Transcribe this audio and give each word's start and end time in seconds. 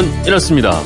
그건 0.00 0.24
이렇습니다. 0.26 0.80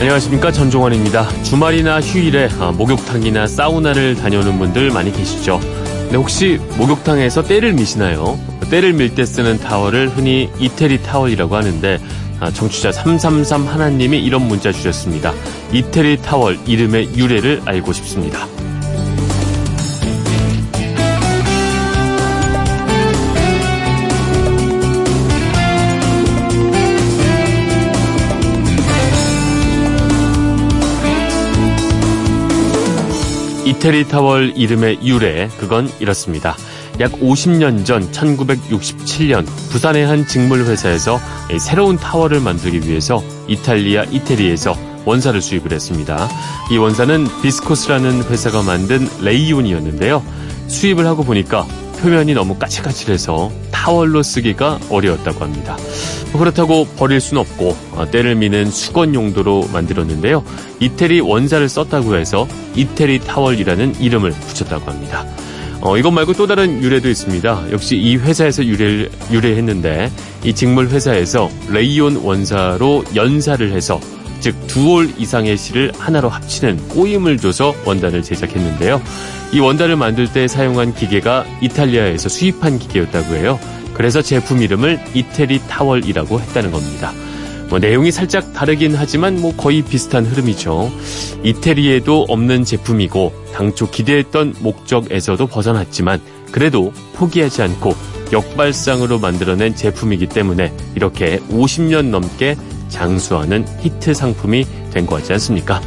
안녕하십니까 0.00 0.50
전종환입니다. 0.50 1.28
주말이나 1.44 2.00
휴일에 2.00 2.48
아, 2.58 2.72
목욕탕이나 2.72 3.46
사우나를 3.46 4.16
다녀오는 4.16 4.58
분들 4.58 4.90
많이 4.90 5.12
계시죠. 5.12 5.60
근데 5.60 6.16
혹시 6.16 6.58
목욕탕에서 6.78 7.44
때를 7.44 7.74
미시나요? 7.74 8.38
때를 8.70 8.92
밀 8.94 9.14
때 9.14 9.24
쓰는 9.24 9.58
타월을 9.58 10.08
흔히 10.08 10.48
이태리 10.58 11.02
타월이라고 11.02 11.54
하는데 11.54 11.98
아, 12.40 12.50
정취자 12.50 12.90
333 12.92 13.66
하나님이 13.66 14.18
이런 14.18 14.48
문자 14.48 14.72
주셨습니다. 14.72 15.34
이태리 15.72 16.22
타월 16.22 16.58
이름의 16.66 17.10
유래를 17.16 17.62
알고 17.66 17.92
싶습니다. 17.92 18.48
이태리 33.64 34.08
타월 34.08 34.52
이름의 34.56 35.00
유래, 35.04 35.48
그건 35.58 35.90
이렇습니다. 36.00 36.56
약 36.98 37.12
50년 37.12 37.84
전 37.84 38.10
1967년 38.10 39.46
부산의 39.70 40.06
한 40.06 40.26
직물 40.26 40.64
회사에서 40.64 41.20
새로운 41.58 41.96
타월을 41.96 42.40
만들기 42.40 42.88
위해서 42.88 43.22
이탈리아 43.48 44.04
이태리에서 44.04 44.76
원사를 45.04 45.40
수입을 45.40 45.72
했습니다. 45.72 46.28
이 46.70 46.76
원사는 46.76 47.26
비스코스라는 47.42 48.24
회사가 48.24 48.62
만든 48.62 49.08
레이온이었는데요. 49.20 50.22
수입을 50.68 51.06
하고 51.06 51.24
보니까 51.24 51.66
표면이 52.00 52.34
너무 52.34 52.56
까칠까칠해서 52.56 53.52
타월로 53.70 54.22
쓰기가 54.22 54.78
어려웠다고 54.90 55.44
합니다. 55.44 55.76
그렇다고 56.32 56.86
버릴 56.96 57.20
순 57.20 57.38
없고 57.38 57.76
어, 57.92 58.10
때를 58.10 58.34
미는 58.34 58.70
수건 58.70 59.14
용도로 59.14 59.68
만들었는데요. 59.72 60.44
이태리 60.80 61.20
원사를 61.20 61.68
썼다고 61.68 62.16
해서 62.16 62.46
이태리 62.74 63.20
타월이라는 63.20 64.00
이름을 64.00 64.30
붙였다고 64.30 64.90
합니다. 64.90 65.26
어, 65.82 65.96
이것 65.96 66.10
말고 66.10 66.34
또 66.34 66.46
다른 66.46 66.82
유래도 66.82 67.08
있습니다. 67.08 67.72
역시 67.72 67.96
이 67.96 68.16
회사에서 68.16 68.64
유래, 68.64 69.08
유래했는데 69.30 70.10
이 70.44 70.54
직물 70.54 70.88
회사에서 70.88 71.50
레이온 71.70 72.16
원사로 72.16 73.04
연사를 73.14 73.72
해서 73.72 73.98
즉 74.40 74.54
두 74.66 74.90
올 74.94 75.12
이상의 75.18 75.56
실을 75.56 75.92
하나로 75.98 76.28
합치는 76.28 76.88
꼬임을 76.88 77.38
줘서 77.38 77.74
원단을 77.84 78.22
제작했는데요. 78.22 79.00
이 79.52 79.60
원단을 79.60 79.96
만들 79.96 80.32
때 80.32 80.48
사용한 80.48 80.94
기계가 80.94 81.44
이탈리아에서 81.60 82.28
수입한 82.28 82.78
기계였다고 82.78 83.34
해요. 83.34 83.58
그래서 83.94 84.22
제품 84.22 84.62
이름을 84.62 84.98
이태리 85.14 85.60
타월이라고 85.68 86.40
했다는 86.40 86.70
겁니다. 86.70 87.12
뭐 87.68 87.78
내용이 87.78 88.10
살짝 88.10 88.52
다르긴 88.52 88.94
하지만 88.96 89.40
뭐 89.40 89.54
거의 89.56 89.82
비슷한 89.82 90.24
흐름이죠. 90.26 90.90
이태리에도 91.44 92.26
없는 92.28 92.64
제품이고 92.64 93.32
당초 93.52 93.88
기대했던 93.90 94.54
목적에서도 94.60 95.46
벗어났지만 95.46 96.20
그래도 96.50 96.92
포기하지 97.14 97.62
않고 97.62 97.94
역발상으로 98.32 99.18
만들어낸 99.18 99.74
제품이기 99.74 100.28
때문에 100.28 100.72
이렇게 100.94 101.38
50년 101.50 102.06
넘게 102.06 102.56
장수하는 102.90 103.64
히트 103.80 104.12
상품이 104.14 104.66
된거 104.90 105.16
같지 105.16 105.32
않습니까? 105.32 105.80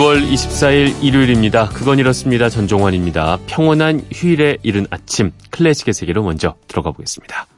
2월 0.00 0.26
24일 0.32 1.02
일요일입니다. 1.02 1.68
그건 1.68 1.98
이렇습니다. 1.98 2.48
전종환입니다. 2.48 3.38
평온한 3.46 4.00
휴일에 4.12 4.56
이른 4.62 4.86
아침 4.88 5.32
클래식의 5.50 5.94
세계로 5.94 6.22
먼저 6.22 6.54
들어가 6.68 6.92
보겠습니다. 6.92 7.49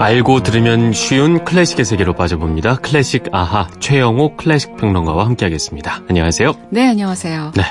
알고 0.00 0.42
들으면 0.42 0.94
쉬운 0.94 1.44
클래식의 1.44 1.84
세계로 1.84 2.14
빠져봅니다. 2.14 2.76
클래식 2.76 3.24
아하 3.32 3.68
최영호 3.80 4.36
클래식 4.36 4.74
평론가와 4.78 5.26
함께하겠습니다. 5.26 6.04
안녕하세요. 6.08 6.54
네, 6.70 6.88
안녕하세요. 6.88 7.52
네, 7.54 7.62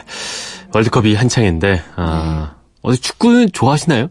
월드컵이 0.71 1.15
한창인데 1.15 1.81
아, 1.95 2.51
네. 2.53 2.55
어디 2.83 3.01
축구는 3.01 3.49
좋아하시나요? 3.51 4.09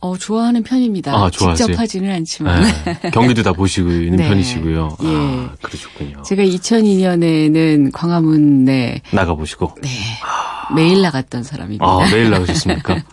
어, 0.00 0.16
좋아하는 0.18 0.64
편입니다. 0.64 1.14
아, 1.14 1.30
직접 1.30 1.70
하지는 1.78 2.12
않지만. 2.14 2.62
네. 2.84 3.10
경기도 3.12 3.44
다 3.44 3.52
보시고 3.52 3.90
있는 3.90 4.16
네. 4.18 4.28
편이시고요. 4.28 4.96
예. 5.04 5.06
아, 5.06 5.50
그러셨군요. 5.62 6.22
제가 6.22 6.42
2002년에는 6.42 7.92
광화문에 7.92 9.02
나가보시고. 9.12 9.76
네. 9.82 9.88
아. 10.24 10.74
매일 10.74 11.00
나갔던 11.00 11.44
사람입니다. 11.44 11.86
아, 11.86 11.98
매일 12.10 12.28
나가셨습니까? 12.30 12.96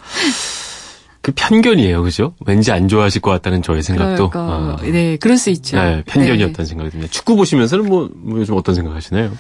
그 1.24 1.32
편견이에요, 1.34 2.04
그죠? 2.04 2.36
왠지 2.46 2.72
안 2.74 2.88
좋아하실 2.90 3.22
것 3.22 3.32
같다는 3.32 3.62
저의 3.62 3.82
생각도. 3.82 4.30
아, 4.34 4.76
네, 4.84 5.16
그럴 5.18 5.38
수 5.38 5.50
있죠. 5.52 5.78
네, 5.78 6.04
편견이었다는 6.06 6.54
네. 6.54 6.66
생각이 6.66 6.90
듭니다. 6.92 7.12
축구 7.12 7.38
보시면서는 7.38 7.86
뭐, 7.88 8.10
뭐 8.14 8.40
요즘 8.40 8.56
어떤 8.58 8.76
생각 8.76 8.94
하시나요? 8.94 9.32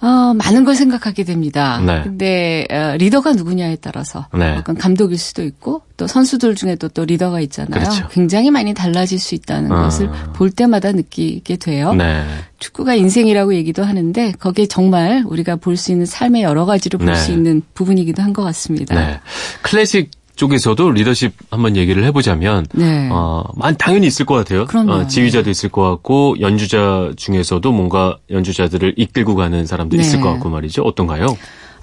어, 0.00 0.34
많은 0.34 0.64
걸 0.64 0.76
생각하게 0.76 1.24
됩니다. 1.24 1.80
네. 1.84 2.02
근데 2.04 2.66
어, 2.70 2.96
리더가 2.98 3.32
누구냐에 3.32 3.76
따라서 3.80 4.26
네. 4.32 4.54
약간 4.56 4.76
감독일 4.76 5.18
수도 5.18 5.42
있고 5.42 5.82
또 5.96 6.06
선수들 6.06 6.54
중에도 6.54 6.86
또 6.88 7.04
리더가 7.04 7.40
있잖아요. 7.40 7.70
그렇죠. 7.82 8.06
굉장히 8.08 8.50
많이 8.52 8.72
달라질 8.74 9.18
수 9.18 9.34
있다는 9.34 9.72
어. 9.72 9.82
것을 9.82 10.08
볼 10.34 10.50
때마다 10.50 10.92
느끼게 10.92 11.56
돼요. 11.56 11.94
네. 11.94 12.24
축구가 12.60 12.94
인생이라고 12.94 13.54
얘기도 13.54 13.84
하는데 13.84 14.32
거기에 14.38 14.66
정말 14.66 15.24
우리가 15.26 15.56
볼 15.56 15.76
수 15.78 15.90
있는 15.90 16.06
삶의 16.06 16.42
여러 16.42 16.64
가지를 16.66 16.98
볼수 16.98 17.28
네. 17.28 17.32
있는 17.34 17.62
부분이기도 17.74 18.22
한 18.22 18.32
것 18.34 18.44
같습니다. 18.44 18.94
네. 18.94 19.18
클래식 19.62 20.10
쪽에서도 20.36 20.90
리더십 20.90 21.32
한번 21.50 21.76
얘기를 21.76 22.04
해보자면 22.04 22.66
네. 22.74 23.08
어, 23.10 23.44
당연히 23.78 24.06
있을 24.06 24.26
것 24.26 24.34
같아요. 24.34 24.66
어, 24.88 25.06
지휘자도 25.06 25.50
있을 25.50 25.70
것 25.70 25.82
같고 25.90 26.36
연주자 26.40 27.10
중에서도 27.16 27.72
뭔가 27.72 28.18
연주자들을 28.30 28.94
이끌고 28.96 29.34
가는 29.34 29.66
사람도 29.66 29.96
네. 29.96 30.02
있을 30.02 30.20
것 30.20 30.30
같고 30.32 30.50
말이죠. 30.50 30.82
어떤가요? 30.82 31.26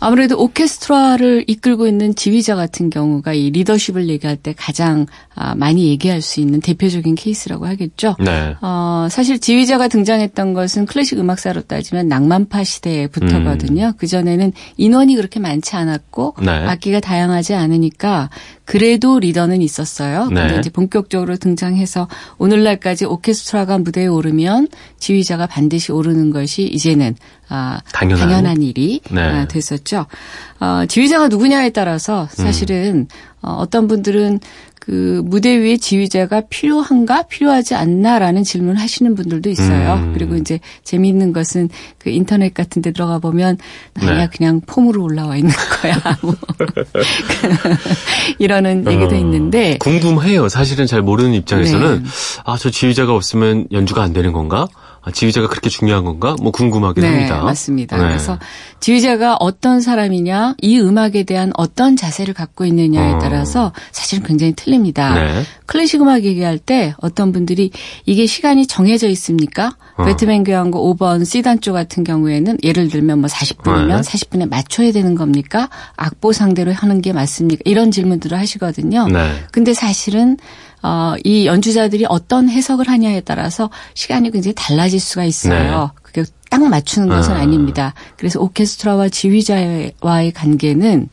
아무래도 0.03 0.37
오케스트라를 0.37 1.45
이끌고 1.47 1.87
있는 1.87 2.13
지휘자 2.13 2.55
같은 2.55 2.89
경우가 2.89 3.33
이 3.33 3.51
리더십을 3.51 4.09
얘기할 4.09 4.35
때 4.35 4.53
가장 4.57 5.05
아, 5.33 5.55
많이 5.55 5.87
얘기할 5.87 6.21
수 6.21 6.41
있는 6.41 6.59
대표적인 6.59 7.15
케이스라고 7.15 7.65
하겠죠. 7.65 8.17
네. 8.19 8.53
어, 8.61 9.07
사실 9.09 9.39
지휘자가 9.39 9.87
등장했던 9.87 10.53
것은 10.53 10.87
클래식 10.87 11.19
음악사로 11.19 11.61
따지면 11.61 12.09
낭만파 12.09 12.65
시대부터거든요. 12.65 13.85
음. 13.85 13.93
그 13.97 14.05
전에는 14.05 14.51
인원이 14.75 15.15
그렇게 15.15 15.39
많지 15.39 15.77
않았고 15.77 16.35
네. 16.43 16.51
악기가 16.51 16.99
다양하지 16.99 17.55
않으니까 17.55 18.29
그래도 18.65 19.19
리더는 19.19 19.61
있었어요. 19.61 20.27
네. 20.27 20.41
근데 20.41 20.59
이제 20.59 20.69
본격적으로 20.69 21.35
등장해서 21.35 22.07
오늘날까지 22.37 23.05
오케스트라가 23.05 23.77
무대에 23.77 24.07
오르면 24.07 24.69
지휘자가 24.99 25.47
반드시 25.47 25.91
오르는 25.91 26.31
것이 26.31 26.63
이제는 26.63 27.15
아, 27.49 27.81
당연한, 27.91 28.27
당연한 28.27 28.61
일이 28.61 29.01
네. 29.11 29.21
아, 29.21 29.47
됐었죠. 29.47 30.05
어, 30.59 30.85
지휘자가 30.87 31.27
누구냐에 31.27 31.71
따라서 31.71 32.27
사실은 32.31 32.95
음. 32.95 33.07
어, 33.41 33.51
어떤 33.55 33.87
분들은 33.87 34.39
그 34.85 35.21
무대 35.23 35.55
위에 35.57 35.77
지휘자가 35.77 36.41
필요한가 36.49 37.21
필요하지 37.21 37.73
않나라는 37.73 38.43
질문을 38.43 38.81
하시는 38.81 39.15
분들도 39.15 39.49
있어요. 39.49 39.93
음. 39.93 40.11
그리고 40.13 40.35
이제 40.35 40.59
재미있는 40.83 41.31
것은 41.31 41.69
그 41.97 42.09
인터넷 42.09 42.53
같은 42.53 42.81
데 42.81 42.91
들어가 42.91 43.17
보면 43.17 43.59
나야 43.93 44.17
네. 44.17 44.29
그냥 44.35 44.59
폼으로 44.65 45.01
올라와 45.01 45.37
있는 45.37 45.53
거야. 45.81 45.95
뭐. 46.21 46.35
이러는 48.39 48.85
얘기도 48.91 49.15
어, 49.15 49.19
있는데 49.19 49.77
궁금해요. 49.77 50.49
사실은 50.49 50.85
잘 50.85 51.01
모르는 51.01 51.33
입장에서는 51.33 52.03
네. 52.03 52.09
아저 52.43 52.69
지휘자가 52.69 53.15
없으면 53.15 53.67
연주가 53.71 54.03
안 54.03 54.11
되는 54.11 54.33
건가? 54.33 54.67
아, 55.05 55.11
지휘자가 55.11 55.47
그렇게 55.47 55.69
중요한 55.69 56.05
건가? 56.05 56.35
뭐 56.41 56.51
궁금하긴 56.51 57.03
네, 57.03 57.09
합니다. 57.09 57.43
맞습니다. 57.43 57.97
네. 57.97 58.03
그래서 58.03 58.39
지휘자가 58.79 59.35
어떤 59.39 59.81
사람이냐, 59.81 60.55
이 60.61 60.79
음악에 60.79 61.23
대한 61.23 61.51
어떤 61.55 61.97
자세를 61.97 62.33
갖고 62.33 62.65
있느냐에 62.65 63.13
어. 63.13 63.19
따라서 63.19 63.73
사실은 63.91 64.23
굉장히 64.23 64.53
틀립니다. 64.53 65.13
네. 65.13 65.43
클래식 65.65 66.01
음악 66.01 66.23
얘기할 66.23 66.57
때 66.57 66.93
어떤 67.01 67.33
분들이 67.33 67.71
이게 68.05 68.25
시간이 68.25 68.65
정해져 68.65 69.09
있습니까? 69.09 69.75
어. 69.97 70.05
배트맨 70.05 70.45
교향곡 70.45 70.97
5번 70.97 71.25
C단조 71.25 71.73
같은 71.73 72.03
경우에는 72.03 72.57
예를 72.63 72.87
들면 72.87 73.19
뭐 73.19 73.29
40분이면 73.29 74.03
40분에 74.03 74.49
맞춰야 74.49 74.91
되는 74.91 75.15
겁니까? 75.15 75.69
악보 75.97 76.31
상대로 76.31 76.71
하는 76.71 77.01
게 77.01 77.11
맞습니까? 77.11 77.61
이런 77.65 77.91
질문들을 77.91 78.37
하시거든요. 78.37 79.07
네. 79.07 79.33
근데 79.51 79.73
사실은 79.73 80.37
어, 80.83 81.15
이 81.23 81.45
연주자들이 81.45 82.05
어떤 82.09 82.49
해석을 82.49 82.89
하냐에 82.89 83.21
따라서 83.21 83.69
시간이 83.93 84.31
굉장히 84.31 84.53
달라질 84.55 84.99
수가 84.99 85.23
있어요. 85.23 85.81
네. 85.81 86.01
그게 86.03 86.25
딱 86.49 86.61
맞추는 86.61 87.07
것은 87.07 87.33
아. 87.33 87.39
아닙니다. 87.39 87.93
그래서 88.17 88.39
오케스트라와 88.41 89.09
지휘자와의 89.09 90.31
관계는 90.33 91.09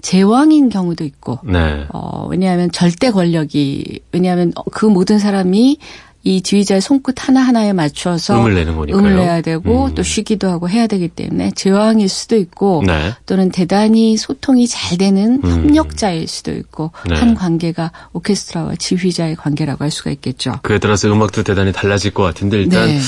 제왕인 0.00 0.68
경우도 0.68 1.04
있고, 1.04 1.38
네. 1.44 1.86
어, 1.92 2.26
왜냐하면 2.28 2.70
절대 2.72 3.10
권력이, 3.10 4.00
왜냐하면 4.12 4.52
그 4.72 4.86
모든 4.86 5.18
사람이 5.18 5.78
이 6.24 6.40
지휘자의 6.40 6.80
손끝 6.80 7.28
하나하나에 7.28 7.74
맞춰서 7.74 8.40
음을 8.40 8.54
내는 8.54 8.76
거니까요. 8.76 8.98
음을 8.98 9.16
내야 9.16 9.42
되고 9.42 9.86
음. 9.86 9.94
또 9.94 10.02
쉬기도 10.02 10.48
하고 10.48 10.70
해야 10.70 10.86
되기 10.86 11.08
때문에 11.08 11.50
제왕일 11.54 12.08
수도 12.08 12.36
있고 12.36 12.82
네. 12.86 13.12
또는 13.26 13.50
대단히 13.50 14.16
소통이 14.16 14.66
잘 14.66 14.96
되는 14.96 15.42
음. 15.44 15.50
협력자일 15.50 16.26
수도 16.26 16.52
있고 16.52 16.92
네. 17.06 17.14
한 17.14 17.34
관계가 17.34 17.92
오케스트라와 18.14 18.76
지휘자의 18.76 19.36
관계라고 19.36 19.84
할 19.84 19.90
수가 19.90 20.10
있겠죠. 20.12 20.54
그에 20.62 20.78
따라서 20.78 21.12
음악도 21.12 21.42
대단히 21.42 21.72
달라질 21.72 22.14
것 22.14 22.22
같은데 22.22 22.62
일단 22.62 22.86
네. 22.86 22.98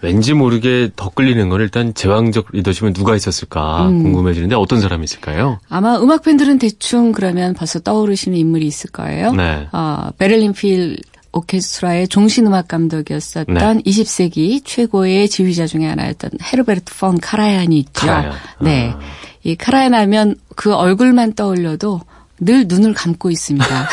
왠지 0.00 0.32
모르게 0.32 0.90
더 0.96 1.10
끌리는 1.10 1.48
건 1.50 1.60
일단 1.60 1.92
제왕적 1.92 2.46
리더십은 2.52 2.94
누가 2.94 3.14
있었을까 3.14 3.88
음. 3.88 4.02
궁금해지는데 4.02 4.54
어떤 4.56 4.80
사람이 4.80 5.04
있을까요? 5.04 5.60
아마 5.68 5.98
음악 5.98 6.22
팬들은 6.22 6.58
대충 6.58 7.12
그러면 7.12 7.52
벌써 7.52 7.80
떠오르시는 7.80 8.38
인물이 8.38 8.66
있을 8.66 8.90
거예요. 8.90 9.32
네. 9.32 9.68
어, 9.72 10.08
베를린 10.16 10.54
필 10.54 10.96
오케스트라의 11.32 12.08
종신음악 12.08 12.68
감독이었었던 12.68 13.54
네. 13.54 13.82
20세기 13.82 14.62
최고의 14.64 15.28
지휘자 15.28 15.66
중에 15.66 15.86
하나였던 15.86 16.32
헤르베르트 16.42 16.94
폰 16.98 17.18
카라얀이 17.18 17.78
있죠. 17.78 18.06
카라얀. 18.06 18.32
네. 18.60 18.90
아. 18.94 19.00
이 19.42 19.56
카라얀 19.56 19.94
하면 19.94 20.36
그 20.54 20.74
얼굴만 20.74 21.32
떠올려도 21.34 22.02
늘 22.44 22.66
눈을 22.66 22.92
감고 22.92 23.30
있습니다. 23.30 23.66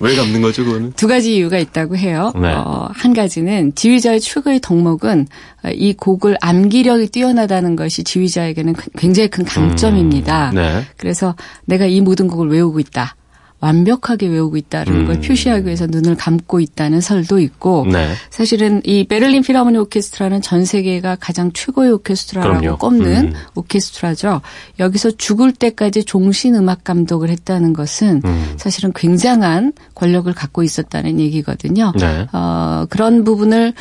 왜 0.00 0.16
감는 0.16 0.40
거죠, 0.40 0.64
그거는? 0.64 0.92
두 0.92 1.06
가지 1.06 1.36
이유가 1.36 1.58
있다고 1.58 1.96
해요. 1.96 2.32
네. 2.34 2.50
어, 2.52 2.88
한 2.92 3.12
가지는 3.12 3.74
지휘자의 3.74 4.20
최고의 4.20 4.60
덕목은 4.60 5.26
이 5.74 5.92
곡을 5.92 6.38
암기력이 6.40 7.08
뛰어나다는 7.08 7.76
것이 7.76 8.04
지휘자에게는 8.04 8.74
굉장히 8.96 9.28
큰 9.28 9.44
강점입니다. 9.44 10.50
음, 10.50 10.54
네. 10.54 10.82
그래서 10.96 11.34
내가 11.66 11.84
이 11.84 12.00
모든 12.00 12.26
곡을 12.28 12.48
외우고 12.48 12.80
있다. 12.80 13.16
완벽하게 13.60 14.28
외우고 14.28 14.56
있다는 14.56 14.92
음. 14.92 15.06
걸 15.06 15.20
표시하기 15.20 15.66
위해서 15.66 15.86
눈을 15.86 16.14
감고 16.16 16.60
있다는 16.60 17.00
설도 17.00 17.40
있고 17.40 17.86
네. 17.90 18.12
사실은 18.30 18.80
이 18.84 19.04
베를린 19.04 19.42
필하모니 19.42 19.78
오케스트라는 19.78 20.42
전 20.42 20.64
세계가 20.64 21.16
가장 21.16 21.52
최고의 21.52 21.92
오케스트라라고 21.92 22.60
그럼요. 22.60 22.78
꼽는 22.78 23.26
음. 23.26 23.32
오케스트라죠. 23.54 24.42
여기서 24.78 25.12
죽을 25.12 25.52
때까지 25.52 26.04
종신 26.04 26.54
음악 26.54 26.84
감독을 26.84 27.30
했다는 27.30 27.72
것은 27.72 28.22
음. 28.24 28.54
사실은 28.56 28.92
굉장한 28.94 29.72
권력을 29.94 30.32
갖고 30.32 30.62
있었다는 30.62 31.18
얘기거든요. 31.18 31.92
네. 31.98 32.26
어, 32.32 32.86
그런 32.88 33.24
부분을 33.24 33.74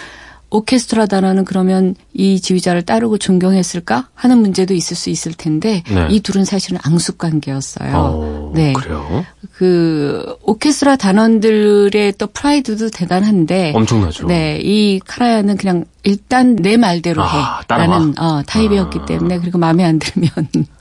오케스트라 0.50 1.08
단어는 1.08 1.46
그러면 1.46 1.96
이 2.14 2.40
지휘자를 2.40 2.84
따르고 2.84 3.18
존경했을까 3.18 4.08
하는 4.16 4.38
문제도 4.38 4.74
있을 4.74 4.96
수 4.96 5.10
있을 5.10 5.34
텐데 5.34 5.84
네. 5.90 6.08
이 6.10 6.22
둘은 6.22 6.46
사실은 6.46 6.80
앙숙 6.84 7.18
관계였어요. 7.18 7.92
어, 7.94 8.52
네. 8.56 8.74
그래요? 8.74 9.26
그 9.54 10.38
오케스트라 10.44 10.96
단원들의 10.96 12.14
또 12.18 12.28
프라이드도 12.28 12.92
대단한데 12.92 13.74
엄청나죠. 13.76 14.28
네, 14.28 14.60
이 14.64 15.00
카라야는 15.06 15.58
그냥 15.58 15.86
일단 16.04 16.56
내 16.56 16.78
말대로 16.78 17.22
아, 17.24 17.62
해라는 17.70 18.18
어, 18.18 18.42
타입이었기 18.44 19.00
아. 19.02 19.06
때문에 19.06 19.40
그리고 19.40 19.58
마음에 19.58 19.84
안 19.84 20.00
들면 20.00 20.30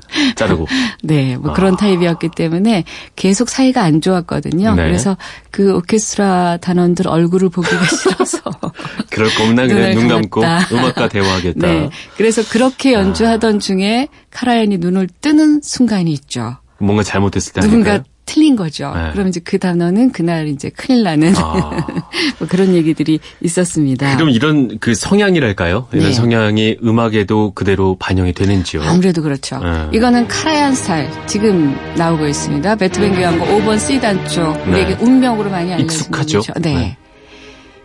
자르고. 0.37 0.67
네, 1.03 1.37
뭐 1.37 1.53
그런 1.53 1.75
아. 1.75 1.77
타입이었기 1.77 2.31
때문에 2.35 2.85
계속 3.15 3.49
사이가 3.49 3.83
안 3.83 4.01
좋았거든요. 4.01 4.75
네. 4.75 4.85
그래서 4.85 5.17
그 5.51 5.77
오케스트라 5.77 6.59
단원들 6.59 7.09
얼굴을 7.09 7.49
보기가 7.49 7.85
싫어서. 7.87 8.41
그럴 9.11 9.31
거면 9.35 9.69
그냥 9.69 9.95
눈 9.95 10.09
감고 10.09 10.43
음악과 10.73 11.09
대화하겠다. 11.09 11.67
네. 11.67 11.91
그래서 12.17 12.43
그렇게 12.49 12.93
연주하던 12.93 13.57
아. 13.57 13.59
중에 13.59 14.09
카라얀이 14.31 14.79
눈을 14.79 15.09
뜨는 15.21 15.61
순간이 15.63 16.13
있죠. 16.13 16.57
뭔가 16.79 17.03
잘못했을 17.03 17.53
때 17.55 17.61
누군가 17.61 17.93
아닐까요? 17.93 18.16
틀린 18.27 18.57
거죠. 18.57 18.93
네. 18.95 19.13
그럼 19.13 19.29
이제 19.29 19.41
그 19.43 19.59
단어는 19.59 20.13
그날 20.13 20.49
이제 20.49 20.69
큰일 20.71 21.05
나는 21.05 21.35
아. 21.37 21.71
뭐 22.39 22.49
그런 22.49 22.75
얘기들이 22.75 23.21
있었습니다. 23.41 24.17
그럼 24.17 24.31
이런 24.31 24.79
그 24.79 24.95
성향이랄까요? 24.95 25.89
이런 25.93 26.09
네. 26.09 26.13
성향이 26.13 26.77
음악에도 26.85 27.53
그대로 27.55 27.97
반영이 27.99 28.33
되는지요? 28.35 28.83
아무래도 28.83 29.23
그렇죠. 29.23 29.59
네. 29.61 29.89
이거는 29.93 30.29
카라얀 30.29 30.75
스타일 30.75 31.09
지금 31.27 31.77
나오고 31.97 32.27
있습니다. 32.27 32.77
베토벤 32.77 33.15
교향곡 33.15 33.49
5번 33.49 33.79
C 33.79 34.01
단조 34.01 34.65
우리에게 34.67 34.97
운명으로 35.01 35.49
많이 35.49 35.73
알려진 35.73 35.85
익숙하죠. 35.87 36.43
네. 36.61 36.75
네. 36.75 36.97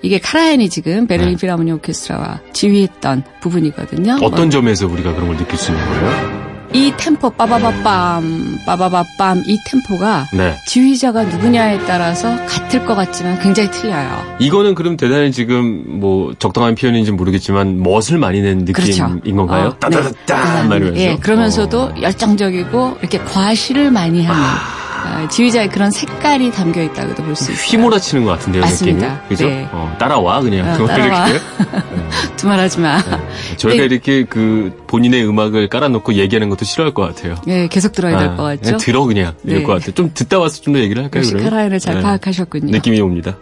이게 0.03 0.17
카라얀이 0.19 0.69
지금 0.69 1.05
베를린 1.05 1.35
네. 1.35 1.41
필하모니 1.41 1.71
오케스트라와 1.73 2.41
지휘했던 2.53 3.23
부분이거든요. 3.41 4.13
어떤 4.23 4.31
뭐. 4.31 4.49
점에서 4.49 4.87
우리가 4.87 5.13
그런 5.13 5.27
걸 5.27 5.37
느낄 5.37 5.57
수 5.57 5.71
있는 5.71 5.85
거예요? 5.85 6.50
이 6.73 6.93
템포 6.97 7.31
빠바바빰 7.31 8.65
빠바바빰 8.65 9.43
이 9.45 9.57
템포가 9.65 10.27
네. 10.33 10.55
지휘자가 10.67 11.23
누구냐에 11.23 11.79
따라서 11.85 12.35
같을 12.45 12.85
것 12.85 12.95
같지만 12.95 13.39
굉장히 13.39 13.69
틀려요. 13.71 14.37
이거는 14.39 14.75
그럼 14.75 14.97
대단히 14.97 15.31
지금 15.31 15.83
뭐 15.99 16.33
적당한 16.39 16.75
표현인지 16.75 17.11
모르겠지만 17.11 17.81
멋을 17.81 18.17
많이 18.19 18.41
낸 18.41 18.59
느낌인 18.59 18.73
그렇죠. 18.73 19.19
건가요? 19.35 19.67
어, 19.67 19.79
따다다다 19.79 20.61
네. 20.63 20.67
말면서. 20.67 20.97
예, 20.97 21.17
그러면서도 21.17 21.81
어. 21.81 21.93
열정적이고 22.01 22.97
이렇게 23.01 23.17
과시를 23.19 23.91
많이 23.91 24.23
하는. 24.23 24.41
아. 24.41 24.80
어, 25.03 25.27
지휘자의 25.27 25.69
그런 25.69 25.89
색깔이 25.91 26.51
담겨 26.51 26.81
있다고도 26.83 27.23
볼 27.23 27.35
수 27.35 27.51
있어요. 27.51 27.65
휘몰아치는 27.67 28.23
것 28.25 28.31
같은데요, 28.31 28.61
맞습니다. 28.61 29.07
느낌이. 29.07 29.27
그죠? 29.29 29.47
네. 29.47 29.67
어, 29.71 29.95
따라와 29.99 30.41
그냥 30.41 30.69
어, 30.81 30.85
따라와. 30.87 31.27
두말하지 32.37 32.79
마. 32.79 32.97
네. 33.01 33.57
저희가 33.57 33.79
네. 33.81 33.85
이렇게 33.85 34.23
그 34.25 34.83
본인의 34.87 35.25
음악을 35.27 35.67
깔아놓고 35.69 36.13
얘기하는 36.15 36.49
것도 36.49 36.65
싫어할 36.65 36.93
것 36.93 37.03
같아요. 37.03 37.35
네, 37.45 37.67
계속 37.67 37.91
들어야 37.93 38.17
될것 38.17 38.39
아, 38.39 38.55
같죠. 38.55 38.77
들어 38.77 39.03
그냥 39.05 39.33
이럴 39.43 39.59
네. 39.59 39.63
것 39.63 39.73
같아요. 39.73 39.91
좀 39.93 40.11
듣다 40.13 40.39
와서 40.39 40.61
좀 40.61 40.71
더 40.73 40.79
얘기를 40.79 41.03
할까요? 41.03 41.21
역시 41.23 41.33
카라인을 41.35 41.79
잘 41.79 41.95
네. 41.95 42.01
파악하셨군요. 42.01 42.71
느낌이 42.71 42.99
옵니다. 43.01 43.35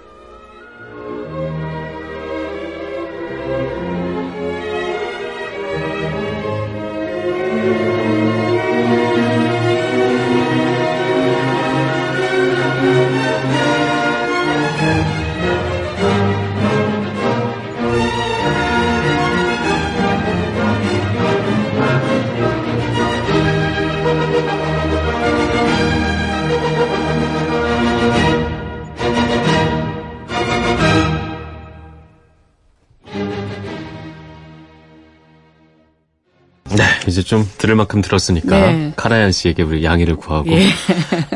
만큼 37.80 38.02
들었으니까 38.02 38.60
네. 38.60 38.94
카라얀 38.96 39.32
씨에게 39.32 39.64
우리 39.64 39.84
양해를 39.84 40.16
구하고 40.16 40.50
예. 40.52 40.68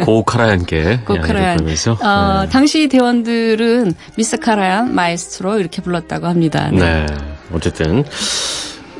고 0.06 0.24
카라얀께 0.24 1.02
고 1.06 1.16
양해를 1.16 1.42
구하면서 1.58 1.98
어, 2.02 2.44
네. 2.44 2.50
당시 2.50 2.88
대원들은 2.88 3.94
미스 4.16 4.38
카라얀 4.38 4.94
마에스트로 4.94 5.60
이렇게 5.60 5.82
불렀다고 5.82 6.28
합니다. 6.28 6.70
네. 6.72 7.06
네. 7.06 7.06
어쨌든 7.54 8.04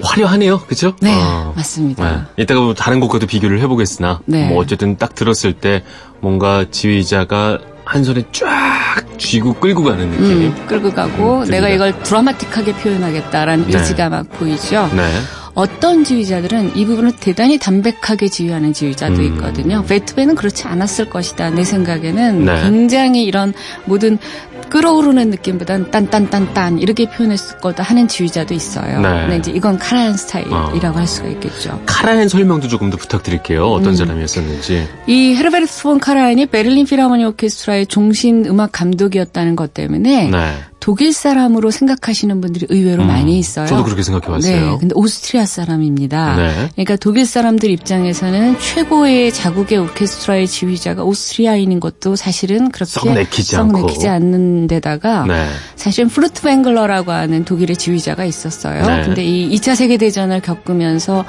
화려하네요, 0.02 0.60
그죠? 0.62 0.96
네, 1.02 1.14
어, 1.14 1.54
맞습니다. 1.56 2.26
네. 2.36 2.44
이따가 2.44 2.62
뭐 2.62 2.74
다른 2.74 3.00
곡과도 3.00 3.28
비교를 3.28 3.60
해보겠으나, 3.62 4.22
네. 4.26 4.50
뭐 4.50 4.58
어쨌든 4.58 4.98
딱 4.98 5.16
들었을 5.16 5.54
때 5.54 5.84
뭔가 6.20 6.66
지휘자가 6.70 7.60
한 7.86 8.04
손에 8.04 8.24
쫙 8.32 9.06
쥐고 9.18 9.56
끌고 9.56 9.84
가는 9.84 10.10
느낌. 10.10 10.26
음, 10.26 10.66
끌고 10.68 10.92
가고 10.92 11.42
음, 11.42 11.46
내가 11.46 11.70
이걸 11.70 11.98
드라마틱하게 12.04 12.74
표현하겠다라는 12.74 13.68
네. 13.68 13.78
의지가 13.78 14.10
막 14.10 14.30
보이죠. 14.32 14.90
네. 14.96 15.04
어떤 15.56 16.04
지휘자들은 16.04 16.76
이 16.76 16.86
부분을 16.86 17.14
대단히 17.20 17.58
담백하게 17.58 18.28
지휘하는 18.28 18.74
지휘자도 18.74 19.16
음. 19.16 19.22
있거든요. 19.26 19.84
베토벤은 19.88 20.36
그렇지 20.36 20.68
않았을 20.68 21.10
것이다. 21.10 21.52
내 21.52 21.64
생각에는 21.64 22.46
네. 22.46 22.62
굉장히 22.64 23.24
이런 23.24 23.54
모든 23.86 24.18
끌어오르는 24.70 25.30
느낌보다는 25.30 25.92
딴딴딴딴 25.92 26.80
이렇게 26.80 27.08
표현했을 27.08 27.60
거다 27.60 27.84
하는 27.84 28.08
지휘자도 28.08 28.56
있어요. 28.56 29.02
네. 29.02 29.22
근데 29.22 29.38
이제 29.38 29.52
이건 29.52 29.78
카라얀 29.78 30.18
스타일이라고 30.18 30.88
어. 30.88 31.00
할 31.00 31.08
수가 31.08 31.28
있겠죠. 31.30 31.80
카라얀 31.86 32.28
설명도 32.28 32.68
조금 32.68 32.90
더 32.90 32.98
부탁드릴게요. 32.98 33.66
어떤 33.68 33.90
음. 33.90 33.96
사람이었었는지. 33.96 34.88
이 35.06 35.36
헤르베르트 35.36 35.84
폰 35.84 36.00
카라얀이 36.00 36.48
베를린 36.48 36.88
필하모니 36.88 37.24
오케스트라의 37.26 37.86
종신 37.86 38.46
음악 38.48 38.72
감독이었다는 38.72 39.56
것 39.56 39.76
때문에 39.76 40.30
네. 40.32 40.56
독일 40.84 41.14
사람으로 41.14 41.72
생각하시는 41.72 42.42
분들이 42.42 42.68
의외로 42.70 43.04
음, 43.04 43.08
많이 43.08 43.40
있어요. 43.40 43.68
저도 43.68 43.86
그렇게 43.86 44.04
생각해 44.04 44.28
봤어요. 44.28 44.72
네, 44.72 44.78
근데 44.82 44.94
오스트리아 44.96 45.46
사람입니다. 45.46 46.36
네. 46.36 46.70
그러니까 46.74 46.98
독일 46.98 47.26
사람들 47.26 47.70
입장에서는 47.70 48.60
최고의 48.60 49.32
자국의 49.32 49.78
오케스트라의 49.78 50.46
지휘자가 50.46 51.06
오스트리아인인 51.06 51.80
것도 51.80 52.18
사실은 52.18 52.70
그렇게 52.70 52.92
썩 52.92 53.14
내키지, 53.14 53.56
썩 53.56 53.72
내키지 53.72 54.10
않는 54.10 54.68
데다가 54.68 55.24
네. 55.26 55.48
사실은 55.78 56.10
푸르트벵글러라고 56.10 57.14
하는 57.14 57.46
독일의 57.46 57.78
지휘자가 57.78 58.26
있었어요. 58.26 58.86
네. 58.86 59.04
근데 59.04 59.24
이 59.24 59.58
2차 59.58 59.76
세계 59.76 59.96
대전을 59.96 60.42
겪으면서 60.42 61.24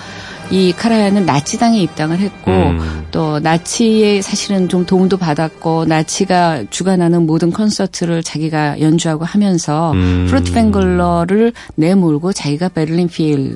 이 0.50 0.72
카라얀은 0.72 1.26
나치당에 1.26 1.80
입당을 1.80 2.18
했고 2.18 2.50
음. 2.50 3.06
또 3.10 3.38
나치에 3.40 4.22
사실은 4.22 4.68
좀 4.68 4.84
도움도 4.84 5.16
받았고 5.16 5.84
나치가 5.86 6.64
주관하는 6.70 7.26
모든 7.26 7.50
콘서트를 7.50 8.22
자기가 8.22 8.80
연주하고 8.80 9.24
하면서 9.24 9.92
음. 9.92 10.26
푸르트벵글러를 10.28 11.52
내몰고 11.76 12.32
자기가 12.32 12.68
베를린 12.70 13.08
필이 13.08 13.54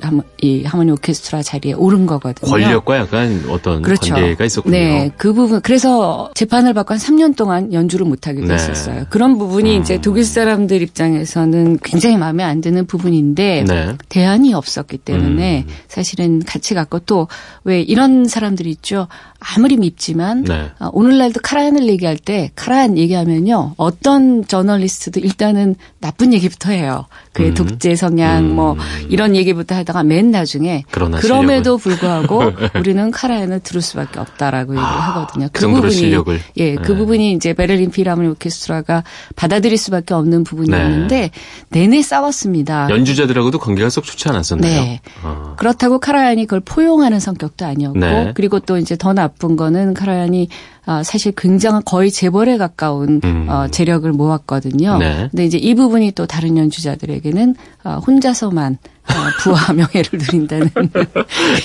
하모니 0.65 0.91
오케스트라 0.91 1.43
자리에 1.43 1.73
오른 1.73 2.05
거거든요. 2.05 2.49
권력과 2.49 2.97
약간 2.97 3.43
어떤 3.49 3.81
그렇죠. 3.81 4.13
관계가 4.15 4.45
있었군요. 4.45 4.71
네, 4.71 5.11
그 5.17 5.33
부분 5.33 5.61
그래서 5.61 6.31
재판을 6.33 6.73
받고 6.73 6.93
한 6.93 6.99
3년 6.99 7.35
동안 7.35 7.71
연주를 7.73 8.05
못 8.05 8.27
하게 8.27 8.41
됐었어요. 8.41 8.95
네. 8.95 9.05
그런 9.09 9.37
부분이 9.37 9.77
음. 9.77 9.81
이제 9.81 9.99
독일 10.01 10.23
사람들 10.23 10.81
입장에서는 10.81 11.79
굉장히 11.83 12.17
마음에 12.17 12.43
안 12.43 12.61
드는 12.61 12.85
부분인데 12.85 13.65
네. 13.67 13.95
대안이 14.09 14.53
없었기 14.53 14.99
때문에 14.99 15.65
음. 15.67 15.73
사실은 15.87 16.41
같이 16.43 16.73
갖고 16.79 16.99
또 16.99 17.27
왜 17.63 17.81
이런 17.81 18.25
사람들이 18.25 18.69
있죠. 18.71 19.07
아무리 19.39 19.77
밉지만 19.77 20.43
네. 20.43 20.71
어, 20.79 20.89
오늘날도 20.91 21.39
카라얀을 21.41 21.87
얘기할 21.87 22.17
때 22.17 22.51
카라얀 22.55 22.97
얘기하면요 22.97 23.75
어떤 23.77 24.45
저널리스트도 24.45 25.19
일단은 25.19 25.75
나쁜 25.99 26.33
얘기부터 26.33 26.71
해요. 26.71 27.05
그 27.39 27.47
음. 27.47 27.53
독재 27.53 27.95
성향 27.95 28.43
음. 28.43 28.55
뭐 28.55 28.77
이런 29.07 29.35
얘기부터 29.35 29.75
하다가 29.75 30.03
맨 30.03 30.31
나중에 30.31 30.83
그럼에도 30.91 31.77
불구하고 31.77 32.51
우리는 32.75 33.11
카라얀을 33.11 33.61
들을 33.61 33.81
수밖에 33.81 34.19
없다라고 34.19 34.73
얘기를 34.73 34.85
아, 34.85 35.09
하거든요. 35.09 35.47
그, 35.53 35.61
그 35.61 35.67
부분이 35.69 35.93
실력을. 35.93 36.39
예, 36.57 36.75
그 36.75 36.91
네. 36.91 36.97
부분이 36.97 37.31
이제 37.33 37.53
베를린 37.53 37.91
필하모니 37.91 38.27
오케스트라가 38.29 39.03
받아들일 39.35 39.77
수밖에 39.77 40.13
없는 40.13 40.43
부분이었는데 40.43 41.19
네. 41.19 41.31
내내 41.69 42.01
싸웠습니다. 42.01 42.89
연주자들하고도 42.89 43.59
관계가 43.59 43.89
썩 43.89 44.03
좋지 44.03 44.27
않았었나요? 44.29 44.81
네. 44.81 44.99
아. 45.23 45.55
그렇다고 45.57 45.99
카라얀이 45.99 46.45
그걸 46.45 46.59
포용하는 46.59 47.19
성격도 47.19 47.65
아니었고 47.65 47.99
네. 47.99 48.31
그리고 48.35 48.59
또 48.59 48.77
이제 48.77 48.97
더 48.97 49.13
나쁜 49.13 49.55
거는 49.55 49.93
카라얀이 49.93 50.49
어, 50.85 51.03
사실 51.03 51.31
굉장한 51.35 51.83
거의 51.85 52.11
재벌에 52.11 52.57
가까운 52.57 53.21
음. 53.23 53.45
어, 53.49 53.67
재력을 53.67 54.11
모았거든요. 54.11 54.97
네. 54.97 55.27
근데 55.31 55.45
이제 55.45 55.57
이 55.57 55.75
부분이 55.75 56.11
또 56.13 56.25
다른 56.25 56.57
연주자들에게는 56.57 57.55
어, 57.83 57.99
혼자서만 58.05 58.73
어, 58.73 58.98
부와 59.41 59.59
명예를 59.73 60.09
누린다는. 60.13 60.69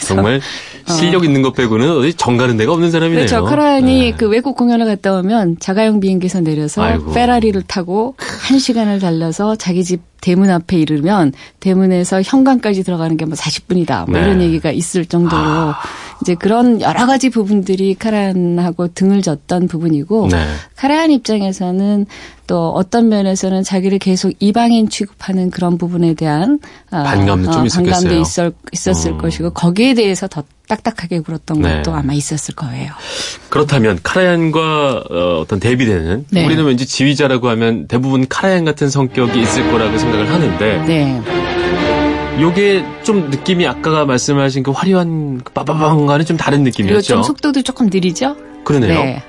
정말 0.06 0.40
실력 0.88 1.24
있는 1.24 1.42
것 1.42 1.52
빼고는 1.54 1.90
어디 1.98 2.14
정 2.14 2.36
가는 2.36 2.56
데가 2.56 2.72
없는 2.72 2.90
사람이네요. 2.90 3.26
그렇죠. 3.26 3.44
크라얀이 3.44 4.10
네. 4.10 4.16
그 4.16 4.28
외국 4.28 4.56
공연을 4.56 4.86
갔다 4.86 5.18
오면 5.18 5.58
자가용 5.60 6.00
비행기에서 6.00 6.40
내려서 6.40 6.82
아이고. 6.82 7.12
페라리를 7.12 7.60
타고 7.62 8.14
한 8.18 8.58
시간을 8.58 8.98
달려서 9.00 9.56
자기 9.56 9.84
집 9.84 10.00
대문 10.20 10.48
앞에 10.50 10.78
이르면 10.78 11.32
대문에서 11.60 12.22
현관까지 12.22 12.82
들어가는 12.82 13.16
게 13.18 13.24
뭐 13.24 13.34
40분이다. 13.34 14.10
뭐 14.10 14.18
네. 14.18 14.24
이런 14.24 14.40
얘기가 14.42 14.70
있을 14.70 15.06
정도로 15.06 15.42
아. 15.42 15.74
이제 16.22 16.34
그런 16.34 16.80
여러 16.80 17.06
가지 17.06 17.28
부분들이 17.30 17.94
카라얀하고 17.94 18.88
등을 18.94 19.22
졌던 19.22 19.68
부분이고 19.68 20.28
네. 20.30 20.44
카라얀 20.76 21.10
입장에서는 21.10 22.06
또 22.46 22.70
어떤 22.70 23.08
면에서는 23.08 23.62
자기를 23.62 23.98
계속 23.98 24.32
이방인 24.38 24.88
취급하는 24.88 25.50
그런 25.50 25.78
부분에 25.78 26.14
대한 26.14 26.58
어, 26.90 27.02
반감도 27.02 27.50
좀 27.50 27.62
어, 27.62 27.66
반감도 27.72 28.14
있었, 28.20 28.54
있었을 28.72 29.12
어. 29.12 29.18
것이고 29.18 29.50
거기에 29.50 29.94
대해서 29.94 30.28
더 30.28 30.42
딱딱하게 30.68 31.20
굴었던 31.20 31.60
네. 31.60 31.76
것도 31.76 31.94
아마 31.94 32.12
있었을 32.12 32.54
거예요. 32.54 32.92
그렇다면 33.50 33.98
카라얀과 34.02 35.04
어, 35.10 35.44
떤 35.46 35.60
대비되는 35.60 36.26
네. 36.30 36.46
우리는 36.46 36.64
왠지 36.64 36.86
지휘자라고 36.86 37.48
하면 37.50 37.86
대부분 37.86 38.26
카라얀 38.28 38.64
같은 38.64 38.88
성격이 38.88 39.40
있을 39.40 39.70
거라고 39.70 39.98
생각을 39.98 40.30
하는데 40.30 40.84
네. 40.86 41.22
요게 42.40 42.84
좀 43.04 43.30
느낌이 43.30 43.66
아까 43.66 44.04
말씀하신 44.04 44.62
그 44.64 44.70
화려한 44.70 45.42
그 45.44 45.52
빠바방과는 45.52 46.24
좀 46.24 46.36
다른 46.36 46.64
느낌이었죠. 46.64 47.02
좀 47.06 47.22
속도도 47.22 47.62
조금 47.62 47.86
느리죠? 47.86 48.36
그러네요. 48.64 48.94
네. 48.94 49.22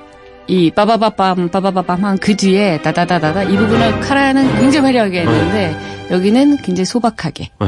이 0.47 0.69
빠바바밤 0.71 1.49
빠바바밤 1.49 2.03
한 2.05 2.17
그 2.17 2.35
뒤에 2.35 2.81
다다다다다 2.81 3.43
이 3.43 3.57
부분을 3.57 3.99
카라얀은 4.01 4.59
굉장히 4.59 4.85
화려하게 4.85 5.21
했는데 5.21 5.75
네. 5.75 6.15
여기는 6.15 6.57
굉장히 6.57 6.85
소박하게. 6.85 7.49
네. 7.59 7.67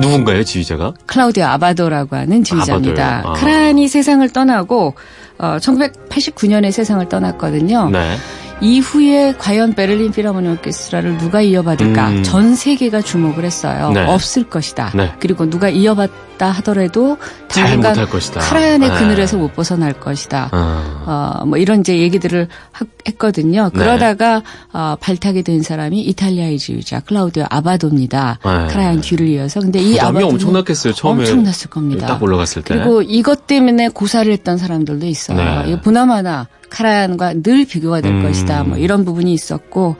누군가요, 0.00 0.42
지휘자가? 0.42 0.94
클라우디오 1.06 1.44
아바도라고 1.44 2.16
하는 2.16 2.42
지휘자입니다. 2.44 3.22
아. 3.24 3.32
카란이 3.34 3.88
세상을 3.88 4.28
떠나고 4.30 4.94
어, 5.38 5.56
1989년에 5.60 6.70
세상을 6.72 7.08
떠났거든요. 7.08 7.90
네. 7.90 8.16
이후에 8.62 9.34
과연 9.38 9.74
베를린 9.74 10.12
필하모니 10.12 10.48
오케스트라를 10.48 11.18
누가 11.18 11.42
이어받을까? 11.42 12.08
음. 12.08 12.22
전 12.22 12.54
세계가 12.54 13.02
주목을 13.02 13.44
했어요. 13.44 13.90
네. 13.90 14.04
없을 14.06 14.44
것이다. 14.44 14.92
네. 14.94 15.12
그리고 15.18 15.50
누가 15.50 15.68
이어받다 15.68 16.50
하더라도 16.52 17.18
당분간 17.48 17.94
카라얀의 18.38 18.88
네. 18.88 18.98
그늘에서 18.98 19.36
못 19.36 19.54
벗어날 19.54 19.92
것이다. 19.92 20.48
아. 20.52 21.40
어, 21.42 21.44
뭐 21.44 21.58
이런 21.58 21.80
이제 21.80 21.98
얘기들을 21.98 22.48
하, 22.70 22.84
했거든요. 23.08 23.70
네. 23.74 23.78
그러다가 23.78 24.42
어, 24.72 24.96
발탁이 25.00 25.42
된 25.42 25.62
사람이 25.62 26.00
이탈리아의 26.00 26.58
지휘자 26.58 27.00
클라우디오 27.00 27.44
아바도입니다. 27.50 28.38
네. 28.44 28.50
카라얀 28.68 29.00
뒤를 29.00 29.26
이어서. 29.28 29.58
근데 29.58 29.80
이 29.80 29.98
아바도 29.98 30.28
엄청났겠어요. 30.28 30.92
처음에 30.94 31.22
엄청났을 31.22 31.68
겁니다. 31.68 32.06
딱 32.06 32.22
올라갔을 32.22 32.62
때. 32.62 32.76
그리고 32.76 33.02
이것 33.02 33.48
때문에 33.48 33.88
고사를 33.88 34.32
했던 34.32 34.56
사람들도 34.56 35.04
있어요. 35.06 35.64
네. 35.64 35.80
보나마나 35.80 36.46
카라얀과 36.72 37.34
늘 37.42 37.66
비교가 37.66 38.00
될 38.00 38.12
음. 38.12 38.22
것이다. 38.22 38.64
뭐 38.64 38.78
이런 38.78 39.04
부분이 39.04 39.32
있었고 39.32 39.96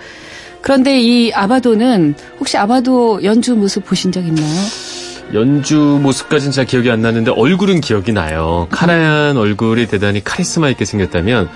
그런데 0.63 1.01
이 1.01 1.33
아바도는 1.33 2.15
혹시 2.41 2.57
아바도 2.57 3.23
연주 3.25 3.55
모습 3.55 3.85
보신 3.85 4.11
적 4.11 4.25
있나요? 4.25 4.65
연주 5.35 5.77
모습까지는 6.03 6.53
잘 6.53 6.65
기억이 6.67 6.91
안 6.91 7.03
나는데 7.03 7.31
얼굴은 7.33 7.81
기억이 7.81 8.13
나요. 8.13 8.69
카라얀 8.71 9.37
얼굴이 9.37 9.87
대단히 9.87 10.23
카리스마 10.23 10.69
있게 10.71 10.85
생겼다면 10.85 11.49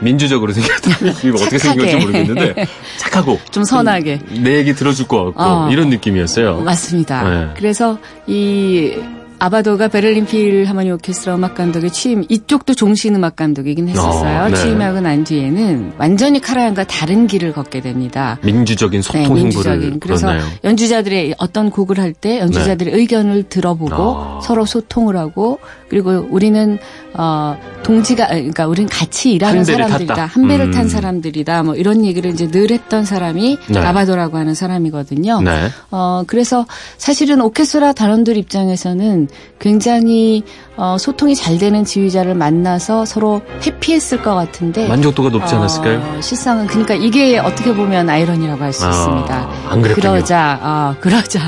민주적으로 0.00 0.52
생겼다면 0.52 1.14
이거 1.24 1.36
어떻게 1.36 1.58
생긴 1.58 1.90
건지 1.90 2.06
모르겠는데 2.06 2.66
착하고 2.98 3.40
좀 3.50 3.64
선하게 3.64 4.20
내 4.42 4.56
얘기 4.56 4.74
들어줄 4.74 5.08
것 5.08 5.24
같고 5.26 5.42
어, 5.42 5.70
이런 5.70 5.88
느낌이었어요. 5.88 6.60
맞습니다. 6.60 7.22
네. 7.28 7.48
그래서 7.56 7.98
이 8.26 8.94
아바도가 9.38 9.88
베를린 9.88 10.26
필 10.26 10.64
하모니 10.64 10.90
오케스트라 10.92 11.34
음악 11.34 11.54
감독의 11.54 11.90
취임 11.90 12.24
이쪽도 12.28 12.74
종신 12.74 13.14
음악 13.14 13.36
감독이긴 13.36 13.88
했었어요. 13.88 14.44
어, 14.44 14.48
네. 14.48 14.54
취임하고 14.56 15.00
난 15.00 15.24
뒤에는 15.24 15.92
완전히 15.98 16.40
카라얀과 16.40 16.84
다른 16.84 17.26
길을 17.26 17.52
걷게 17.52 17.80
됩니다. 17.80 18.38
민주적인 18.42 19.02
소통 19.02 19.22
네, 19.22 19.28
민주적인. 19.42 20.00
그래서 20.00 20.28
그렇나요? 20.28 20.48
연주자들의 20.64 21.34
어떤 21.38 21.70
곡을 21.70 21.98
할 21.98 22.14
때 22.14 22.38
연주자들의 22.38 22.92
네. 22.92 22.98
의견을 23.00 23.44
들어보고 23.48 23.92
어. 23.94 24.40
서로 24.42 24.64
소통을 24.64 25.16
하고 25.16 25.58
그리고 25.88 26.26
우리는 26.30 26.78
어 27.12 27.56
동지가 27.84 28.28
그러니까 28.28 28.66
우리는 28.66 28.88
같이 28.88 29.32
일하는 29.32 29.58
한 29.58 29.64
사람들이다. 29.64 30.14
탔다. 30.14 30.26
한 30.26 30.48
배를 30.48 30.66
음. 30.66 30.70
탄 30.72 30.88
사람들이다. 30.88 31.62
뭐 31.62 31.74
이런 31.74 32.04
얘기를 32.04 32.30
이제 32.30 32.48
늘 32.48 32.70
했던 32.70 33.04
사람이 33.04 33.58
네. 33.68 33.78
아바도라고 33.78 34.36
하는 34.38 34.54
사람이거든요. 34.54 35.40
네. 35.42 35.68
어 35.90 36.24
그래서 36.26 36.66
사실은 36.98 37.40
오케스트라 37.40 37.92
단원들 37.92 38.36
입장에서는 38.36 39.28
굉장히 39.58 40.42
어, 40.76 40.96
소통이 40.98 41.36
잘 41.36 41.56
되는 41.58 41.84
지휘자를 41.84 42.34
만나서 42.34 43.04
서로 43.04 43.42
해피했을 43.64 44.22
것 44.22 44.34
같은데 44.34 44.88
만족도가 44.88 45.28
높지 45.28 45.54
않았을까요? 45.54 45.98
어, 45.98 46.20
실상은 46.20 46.66
그러니까 46.66 46.94
이게 46.94 47.38
어떻게 47.38 47.72
보면 47.72 48.10
아이러니라고 48.10 48.60
할수 48.62 48.84
아, 48.86 48.90
있습니다. 48.90 49.48
안 49.68 49.82
그랬군요. 49.82 50.10
그러자 50.12 50.58
어, 50.60 50.96
그러자 51.00 51.38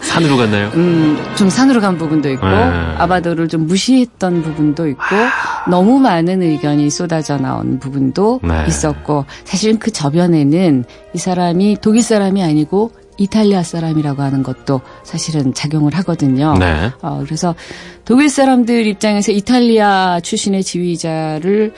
산으로 0.00 0.36
갔나요? 0.36 0.70
음, 0.74 1.18
좀 1.36 1.48
산으로 1.48 1.80
간 1.80 1.96
부분도 1.96 2.30
있고 2.32 2.46
네. 2.46 2.54
아바도를 2.98 3.48
좀 3.48 3.66
무시 3.66 3.85
했던 3.94 4.42
부분도 4.42 4.88
있고 4.88 5.02
너무 5.68 5.98
많은 5.98 6.42
의견이 6.42 6.90
쏟아져 6.90 7.36
나온 7.36 7.78
부분도 7.78 8.40
네. 8.42 8.64
있었고 8.68 9.24
사실은 9.44 9.78
그 9.78 9.90
저변에는 9.90 10.84
이 11.14 11.18
사람이 11.18 11.78
독일 11.80 12.02
사람이 12.02 12.42
아니고 12.42 12.90
이탈리아 13.18 13.62
사람이라고 13.62 14.22
하는 14.22 14.42
것도 14.42 14.80
사실은 15.02 15.54
작용을 15.54 15.94
하거든요. 15.94 16.54
네. 16.58 16.92
어, 17.00 17.22
그래서 17.24 17.54
독일 18.04 18.28
사람들 18.28 18.86
입장에서 18.86 19.32
이탈리아 19.32 20.20
출신의 20.20 20.62
지휘자를 20.64 21.72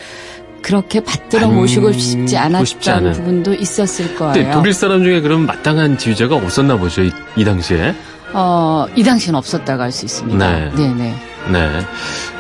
그렇게 0.63 1.01
받들어 1.01 1.49
모시고 1.49 1.93
싶지 1.93 2.37
않았던 2.37 3.13
부분도 3.13 3.55
있었을 3.55 4.17
거예요. 4.17 4.53
독일 4.53 4.73
사람 4.73 5.05
중에 5.05 5.21
그럼 5.21 5.47
마땅한 5.47 5.99
지휘자가 5.99 6.35
없었나 6.37 6.77
보죠, 6.77 7.03
이, 7.03 7.11
이 7.37 7.45
당시에? 7.45 7.95
어, 8.33 8.87
이 8.97 9.03
당시는 9.03 9.37
없었다고 9.39 9.83
할 9.83 9.93
수 9.93 10.05
있습니다. 10.05 10.39
네. 10.51 10.71
네네. 10.77 10.95
네. 10.95 11.15
네. 11.51 11.81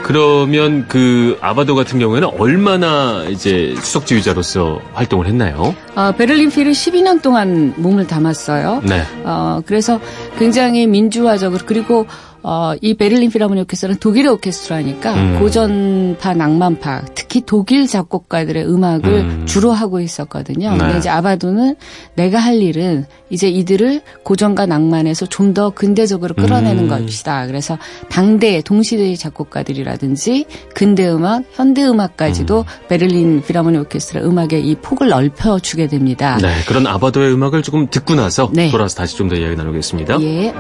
그러면 0.02 0.87
그 0.88 1.38
아바도 1.40 1.75
같은 1.75 1.99
경우에는 1.99 2.28
얼마나 2.38 3.25
이제 3.28 3.75
수석 3.78 4.07
지휘자로서 4.07 4.80
활동을 4.95 5.26
했나요? 5.26 5.75
어, 5.95 6.12
베를린 6.12 6.50
필을 6.50 6.73
12년 6.73 7.23
동안 7.23 7.73
몸을 7.76 8.07
담았어요. 8.07 8.83
네. 8.85 9.02
어, 9.25 9.61
그래서 9.66 9.99
굉장히 10.38 10.87
민주화적으로 10.87 11.62
그리고 11.66 12.07
어, 12.50 12.73
이 12.81 12.95
베를린 12.95 13.28
필하모니 13.31 13.61
오케스트라는 13.61 14.00
독일의 14.00 14.33
오케스트라니까 14.33 15.12
음. 15.12 15.38
고전파, 15.38 16.33
낭만파, 16.33 17.02
특히 17.14 17.43
독일 17.45 17.87
작곡가들의 17.87 18.67
음악을 18.67 19.12
음. 19.12 19.47
주로 19.47 19.73
하고 19.73 20.00
있었거든요. 20.00 20.71
네. 20.73 20.78
근데 20.78 20.97
이제 20.97 21.11
아바도는 21.11 21.76
내가 22.14 22.38
할 22.38 22.62
일은 22.62 23.05
이제 23.28 23.50
이들을 23.50 24.00
고전과 24.23 24.64
낭만에서 24.64 25.26
좀 25.26 25.49
더 25.52 25.71
근대적으로 25.71 26.35
끌어내는 26.35 26.85
음. 26.85 26.88
것이다. 26.88 27.47
그래서 27.47 27.78
당대 28.11 28.61
동시대의 28.61 29.17
작곡가들이라든지 29.17 30.45
근대 30.75 31.09
음악, 31.09 31.43
현대 31.52 31.85
음악까지도 31.85 32.61
음. 32.61 32.88
베를린 32.88 33.43
필하모니 33.43 33.78
오케스트라 33.78 34.23
음악의 34.23 34.67
이 34.67 34.75
폭을 34.76 35.09
넓혀 35.09 35.59
주게 35.59 35.87
됩니다. 35.87 36.38
네, 36.40 36.55
그런 36.67 36.87
아바도의 36.87 37.33
음악을 37.33 37.62
조금 37.62 37.88
듣고 37.88 38.14
나서 38.14 38.50
네. 38.52 38.71
돌아서 38.71 38.97
다시 38.97 39.17
좀 39.17 39.28
더 39.28 39.37
이야기 39.37 39.57
나누겠습니다. 39.57 40.21
예. 40.21 40.55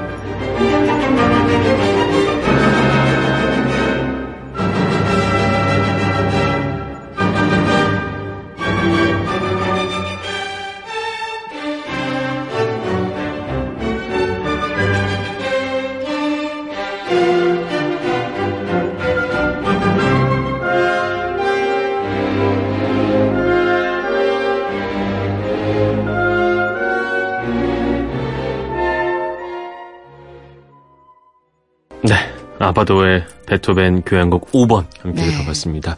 아바도의 32.68 33.24
베토벤 33.46 34.02
교향곡 34.02 34.52
5번 34.52 34.84
함께 35.00 35.22
네. 35.22 35.30
들어봤습니다. 35.32 35.96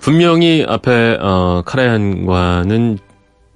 분명히 0.00 0.64
앞에 0.66 1.18
어, 1.20 1.62
카라얀과는 1.64 2.98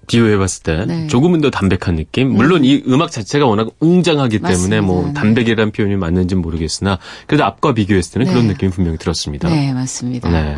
비교해봤을 0.06 0.62
때 0.62 0.84
네. 0.86 1.06
조금은 1.08 1.40
더 1.40 1.50
담백한 1.50 1.96
느낌. 1.96 2.30
물론 2.32 2.62
네. 2.62 2.68
이 2.68 2.82
음악 2.88 3.10
자체가 3.10 3.46
워낙 3.46 3.68
웅장하기 3.80 4.38
때문에 4.38 4.80
뭐 4.80 4.96
맞습니다. 4.96 5.12
뭐 5.12 5.12
담백이라는 5.12 5.72
표현이 5.72 5.96
맞는지는 5.96 6.42
모르겠으나 6.42 6.98
그래도 7.26 7.44
앞과 7.44 7.74
비교했을 7.74 8.12
때는 8.12 8.26
네. 8.26 8.32
그런 8.32 8.46
느낌이 8.46 8.70
분명히 8.70 8.98
들었습니다. 8.98 9.48
네, 9.48 9.72
맞습니다. 9.72 10.30
네. 10.30 10.56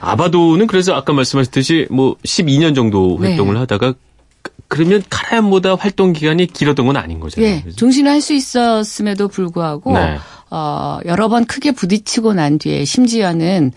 아바도는 0.00 0.66
그래서 0.66 0.94
아까 0.94 1.12
말씀하셨듯이 1.12 1.86
뭐 1.90 2.16
12년 2.24 2.74
정도 2.74 3.18
네. 3.20 3.28
활동을 3.28 3.58
하다가 3.58 3.94
그러면 4.68 5.02
카라얀보다 5.10 5.76
활동 5.76 6.12
기간이 6.12 6.46
길었던 6.46 6.86
건 6.86 6.96
아닌 6.96 7.20
거잖아요. 7.20 7.62
예, 7.66 7.70
종신을 7.76 8.10
할 8.10 8.20
수 8.20 8.32
있었음에도 8.32 9.28
불구하고 9.28 9.92
네. 9.92 10.16
어, 10.50 10.98
여러 11.04 11.28
번 11.28 11.44
크게 11.44 11.72
부딪히고 11.72 12.32
난 12.34 12.58
뒤에 12.58 12.84
심지어는 12.84 13.72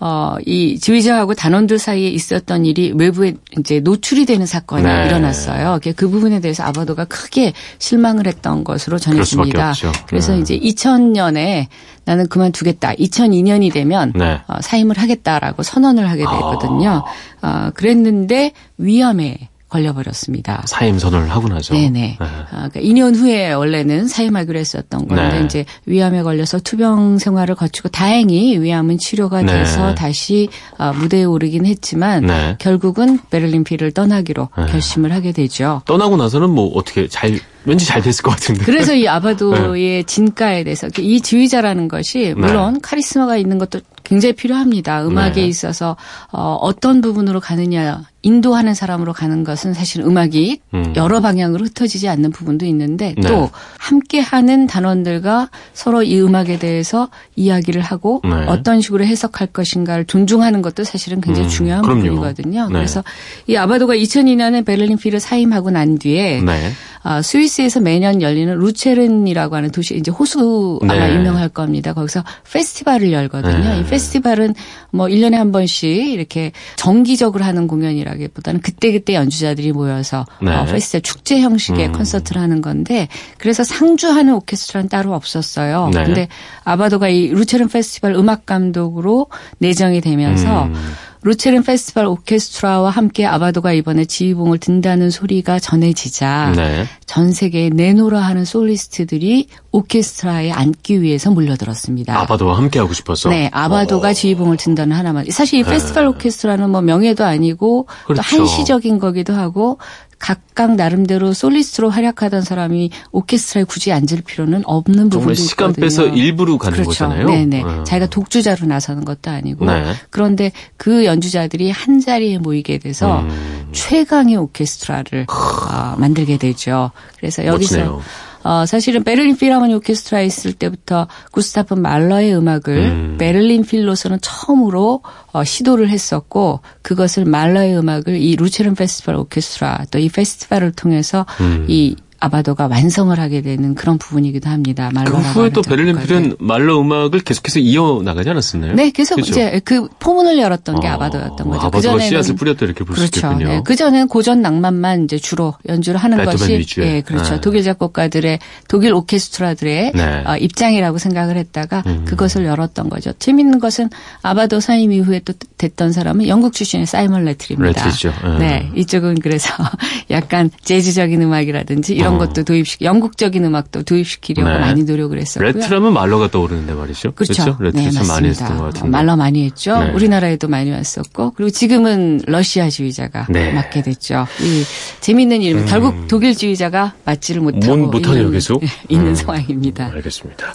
어, 0.00 0.34
이 0.44 0.80
지휘자하고 0.80 1.34
단원들 1.34 1.78
사이에 1.78 2.08
있었던 2.08 2.66
일이 2.66 2.92
외부에 2.92 3.34
이제 3.56 3.78
노출이 3.78 4.26
되는 4.26 4.46
사건이 4.46 4.82
네. 4.82 5.06
일어났어요. 5.06 5.78
그 5.94 6.08
부분에 6.08 6.40
대해서 6.40 6.64
아바도가 6.64 7.04
크게 7.04 7.52
실망을 7.78 8.26
했던 8.26 8.64
것으로 8.64 8.98
전해집니다. 8.98 9.74
그래서 10.08 10.32
네. 10.34 10.40
이제 10.40 10.58
2000년에 10.58 11.66
나는 12.04 12.26
그만두겠다. 12.26 12.94
2002년이 12.94 13.72
되면 13.72 14.12
네. 14.16 14.40
어, 14.48 14.60
사임을 14.60 14.98
하겠다라고 14.98 15.62
선언을 15.62 16.10
하게 16.10 16.22
됐거든요. 16.24 17.04
아. 17.40 17.66
어, 17.66 17.70
그랬는데 17.72 18.50
위험해 18.78 19.50
걸려버렸습니다. 19.72 20.64
사임 20.66 20.98
선언을 20.98 21.30
하고 21.30 21.48
나죠. 21.48 21.72
네네. 21.74 21.90
네. 21.90 22.16
아, 22.20 22.68
그러니까 22.68 22.80
2년 22.80 23.16
후에 23.16 23.52
원래는 23.52 24.06
사임하기로 24.06 24.58
했었던 24.58 25.08
건데 25.08 25.38
네. 25.38 25.44
이제 25.44 25.64
위암에 25.86 26.22
걸려서 26.22 26.60
투병 26.60 27.18
생활을 27.18 27.54
거치고 27.54 27.88
다행히 27.88 28.58
위암은 28.58 28.98
치료가 28.98 29.42
네. 29.42 29.52
돼서 29.52 29.94
다시 29.94 30.48
아, 30.76 30.92
무대에 30.92 31.24
오르긴 31.24 31.64
했지만 31.64 32.26
네. 32.26 32.56
결국은 32.58 33.18
베를린 33.30 33.64
피를 33.64 33.92
떠나기로 33.92 34.50
네. 34.58 34.66
결심을 34.66 35.12
하게 35.12 35.32
되죠. 35.32 35.80
떠나고 35.86 36.18
나서는 36.18 36.50
뭐 36.50 36.70
어떻게 36.74 37.08
잘 37.08 37.40
왠지 37.64 37.86
잘 37.86 38.02
됐을 38.02 38.22
것 38.22 38.32
같은데. 38.32 38.64
그래서 38.64 38.92
이 38.94 39.08
아바도의 39.08 39.98
네. 39.98 40.02
진가에 40.02 40.64
대해서 40.64 40.88
이 40.98 41.20
지휘자라는 41.20 41.88
것이 41.88 42.34
물론 42.36 42.80
카리스마가 42.80 43.36
있는 43.36 43.58
것도 43.58 43.80
굉장히 44.04 44.34
필요합니다. 44.34 45.06
음악에 45.06 45.42
네. 45.42 45.46
있어서 45.46 45.96
어, 46.32 46.58
어떤 46.60 47.00
부분으로 47.00 47.40
가느냐 47.40 48.02
인도하는 48.22 48.74
사람으로 48.74 49.12
가는 49.12 49.42
것은 49.44 49.74
사실 49.74 50.02
음악이 50.02 50.60
음. 50.74 50.92
여러 50.96 51.20
방향으로 51.20 51.64
흩어지지 51.64 52.08
않는 52.08 52.30
부분도 52.30 52.64
있는데 52.66 53.14
네. 53.18 53.28
또 53.28 53.50
함께하는 53.78 54.68
단원들과 54.68 55.50
서로 55.72 56.02
이 56.02 56.20
음악에 56.20 56.58
대해서 56.58 57.08
이야기를 57.34 57.82
하고 57.82 58.20
네. 58.24 58.30
어떤 58.46 58.80
식으로 58.80 59.04
해석할 59.04 59.48
것인가를 59.48 60.04
존중하는 60.04 60.62
것도 60.62 60.84
사실은 60.84 61.20
굉장히 61.20 61.48
음. 61.48 61.50
중요한 61.50 61.82
그럼요. 61.82 62.02
부분이거든요. 62.02 62.68
네. 62.68 62.72
그래서 62.72 63.02
이 63.48 63.56
아바도가 63.56 63.94
2002년에 63.96 64.64
베를린 64.64 64.98
필을 64.98 65.18
사임하고 65.18 65.70
난 65.70 65.98
뒤에 65.98 66.42
네. 66.42 66.72
아, 67.04 67.20
스위스에서 67.20 67.80
매년 67.80 68.22
열리는 68.22 68.56
루체른이라고 68.56 69.56
하는 69.56 69.70
도시 69.72 69.96
이제 69.96 70.12
호수 70.12 70.78
아마 70.82 70.94
네. 70.94 71.16
유명할 71.16 71.48
겁니다. 71.48 71.94
거기서 71.94 72.22
페스티벌을 72.50 73.12
열거든요. 73.12 73.58
네. 73.58 73.80
이 73.80 73.84
페스티벌은 73.84 74.54
뭐 74.90 75.06
1년에 75.06 75.32
한 75.32 75.50
번씩 75.50 75.90
이렇게 75.90 76.52
정기적으로 76.76 77.44
하는 77.44 77.66
공연이라 77.66 78.11
기보다는 78.16 78.60
그때그때 78.60 79.14
연주자들이 79.14 79.72
모여서 79.72 80.24
네. 80.40 80.54
어, 80.54 80.64
페스티벌 80.64 81.02
축제 81.02 81.40
형식의 81.40 81.88
음. 81.88 81.92
콘서트를 81.92 82.40
하는 82.40 82.62
건데 82.62 83.08
그래서 83.38 83.64
상주하는 83.64 84.34
오케스트라는 84.34 84.88
따로 84.88 85.14
없었어요. 85.14 85.90
네. 85.92 86.04
근데 86.04 86.28
아바도가 86.64 87.08
이 87.08 87.28
루체른 87.28 87.68
페스티벌 87.68 88.14
음악 88.14 88.46
감독으로 88.46 89.26
내정이 89.58 90.00
되면서 90.00 90.64
음. 90.64 90.74
루체른 91.24 91.62
페스티벌 91.62 92.06
오케스트라와 92.06 92.90
함께 92.90 93.24
아바도가 93.26 93.72
이번에 93.72 94.04
지휘봉을 94.04 94.58
든다는 94.58 95.10
소리가 95.10 95.60
전해지자 95.60 96.52
네. 96.56 96.86
전 97.06 97.32
세계에 97.32 97.70
내노라 97.70 98.20
하는 98.20 98.44
솔리스트들이 98.44 99.46
오케스트라에 99.70 100.50
앉기 100.50 101.00
위해서 101.00 101.30
몰려들었습니다. 101.30 102.18
아바도와 102.20 102.56
함께 102.56 102.80
하고 102.80 102.92
싶어서. 102.92 103.28
네, 103.28 103.48
아바도가 103.52 104.10
어. 104.10 104.12
지휘봉을 104.12 104.56
든다는 104.56 104.96
하나만. 104.96 105.26
사실 105.30 105.60
이 105.60 105.62
네. 105.62 105.70
페스티벌 105.70 106.06
오케스트라는 106.08 106.70
뭐 106.70 106.82
명예도 106.82 107.24
아니고 107.24 107.86
그렇죠. 108.06 108.22
또 108.22 108.22
한시적인 108.22 108.98
거기도 108.98 109.32
하고 109.34 109.78
각각 110.22 110.76
나름대로 110.76 111.32
솔리스트로 111.32 111.90
활약하던 111.90 112.42
사람이 112.42 112.90
오케스트라에 113.10 113.64
굳이 113.64 113.90
앉을 113.90 114.22
필요는 114.24 114.62
없는 114.66 115.08
부분도 115.08 115.34
시간 115.34 115.70
있거든요. 115.70 115.84
빼서 115.84 116.06
일부러 116.06 116.58
가는 116.58 116.74
그렇죠. 116.74 116.90
거잖아요. 116.90 117.26
네네. 117.26 117.64
네. 117.64 117.84
자기가 117.84 118.06
독주자로 118.06 118.66
나서는 118.66 119.04
것도 119.04 119.32
아니고 119.32 119.66
네. 119.66 119.82
그런데 120.10 120.52
그 120.76 121.04
연주자들이 121.04 121.72
한 121.72 121.98
자리에 121.98 122.38
모이게 122.38 122.78
돼서 122.78 123.22
음. 123.22 123.68
최강의 123.72 124.36
오케스트라를 124.36 125.26
어, 125.28 125.96
만들게 125.98 126.36
되죠. 126.36 126.92
그래서 127.18 127.44
여기서 127.44 127.78
멋지네요. 127.78 128.02
어, 128.44 128.66
사실은 128.66 129.02
베를린 129.04 129.36
필하모니 129.38 129.74
오케스트라에 129.74 130.26
있을 130.26 130.52
때부터 130.52 131.08
구스타프 131.30 131.74
말러의 131.74 132.36
음악을 132.36 132.76
음. 132.76 133.16
베를린 133.18 133.64
필로서는 133.64 134.18
처음으로 134.20 135.02
어, 135.32 135.44
시도를 135.44 135.88
했었고 135.88 136.60
그것을 136.82 137.24
말러의 137.24 137.78
음악을 137.78 138.16
이 138.16 138.36
루체른 138.36 138.74
페스티벌 138.74 139.14
오케스트라 139.16 139.86
또 139.90 140.02
이 140.02 140.08
페스티벌을 140.08 140.72
통해서 140.72 141.24
음. 141.40 141.64
이 141.68 141.94
아바도가 142.22 142.68
완성을 142.68 143.18
하게 143.18 143.42
되는 143.42 143.74
그런 143.74 143.98
부분이기도 143.98 144.48
합니다. 144.48 144.90
말러 144.94 145.10
그 145.10 145.18
후에 145.18 145.50
또 145.50 145.60
베를린 145.60 145.98
필은 145.98 146.36
말러 146.38 146.80
음악을 146.80 147.18
계속해서 147.20 147.58
이어 147.58 148.00
나가지 148.04 148.30
않았었나요? 148.30 148.74
네, 148.74 148.92
계속 148.92 149.16
그렇죠? 149.16 149.32
이제 149.32 149.60
그 149.64 149.88
포문을 149.98 150.38
열었던 150.38 150.78
게 150.78 150.86
아, 150.86 150.94
아바도였던 150.94 151.48
거죠. 151.48 151.66
아바도가 151.66 151.96
그 151.96 152.00
씨앗을 152.02 152.36
뿌렸다 152.36 152.64
이렇게 152.64 152.84
볼수 152.84 153.00
그렇죠. 153.02 153.26
있겠군요. 153.26 153.48
네, 153.48 153.60
그 153.64 153.74
전엔 153.74 154.06
고전 154.06 154.40
낭만만 154.40 155.04
이제 155.04 155.18
주로 155.18 155.54
연주를 155.66 155.98
하는 155.98 156.24
것이 156.24 156.58
위주의. 156.58 156.86
예, 156.86 157.00
그렇죠. 157.00 157.34
네. 157.34 157.40
독일 157.40 157.64
작곡가들의 157.64 158.38
독일 158.68 158.94
오케스트라들의 158.94 159.92
네. 159.92 160.24
어, 160.24 160.36
입장이라고 160.36 160.98
생각을 160.98 161.36
했다가 161.36 161.82
음. 161.86 162.04
그것을 162.04 162.44
열었던 162.44 162.88
거죠. 162.88 163.12
재밌는 163.18 163.58
것은 163.58 163.90
아바도 164.22 164.60
사임 164.60 164.92
이후에 164.92 165.22
또 165.24 165.32
됐던 165.58 165.90
사람은 165.90 166.28
영국 166.28 166.52
출신의 166.52 166.86
사이먼 166.86 167.24
래틀입니다. 167.24 167.84
래틀이죠. 167.84 168.12
네. 168.38 168.38
네, 168.38 168.70
이쪽은 168.76 169.16
그래서 169.20 169.52
약간 170.10 170.50
재즈적인 170.62 171.20
음악이라든지 171.20 171.96
이런 171.96 172.11
이런 172.12 172.22
어. 172.22 172.26
것도 172.26 172.44
도입시키 172.44 172.84
영국적인 172.84 173.44
음악도 173.44 173.82
도입시키려고 173.82 174.48
네. 174.50 174.58
많이 174.58 174.84
노력을 174.84 175.18
했었고요. 175.18 175.52
래틀 175.52 175.72
하면 175.72 175.92
말러가 175.92 176.28
떠오르는데 176.30 176.74
말이죠. 176.74 177.12
그렇죠. 177.12 177.42
그렇죠? 177.44 177.56
래틀 177.62 177.76
네, 177.78 177.90
참 177.90 178.06
많이 178.06 178.28
했던 178.28 178.56
것 178.58 178.64
같은데. 178.64 178.88
말러 178.88 179.16
많이 179.16 179.44
했죠. 179.44 179.78
네. 179.78 179.90
우리나라에도 179.92 180.48
많이 180.48 180.70
왔었고 180.70 181.32
그리고 181.36 181.50
지금은 181.50 182.20
러시아 182.26 182.68
지휘자가 182.68 183.26
네. 183.30 183.52
맡게 183.52 183.82
됐죠. 183.82 184.26
이 184.40 184.62
재미있는 185.00 185.42
이름 185.42 185.62
음. 185.62 185.66
결국 185.66 186.08
독일 186.08 186.34
지휘자가 186.34 186.94
맡지를 187.04 187.40
못하고 187.42 187.76
못하네요 187.88 188.30
계속 188.30 188.62
있는 188.88 189.08
음. 189.08 189.14
상황입니다. 189.14 189.90
알겠습니다. 189.94 190.46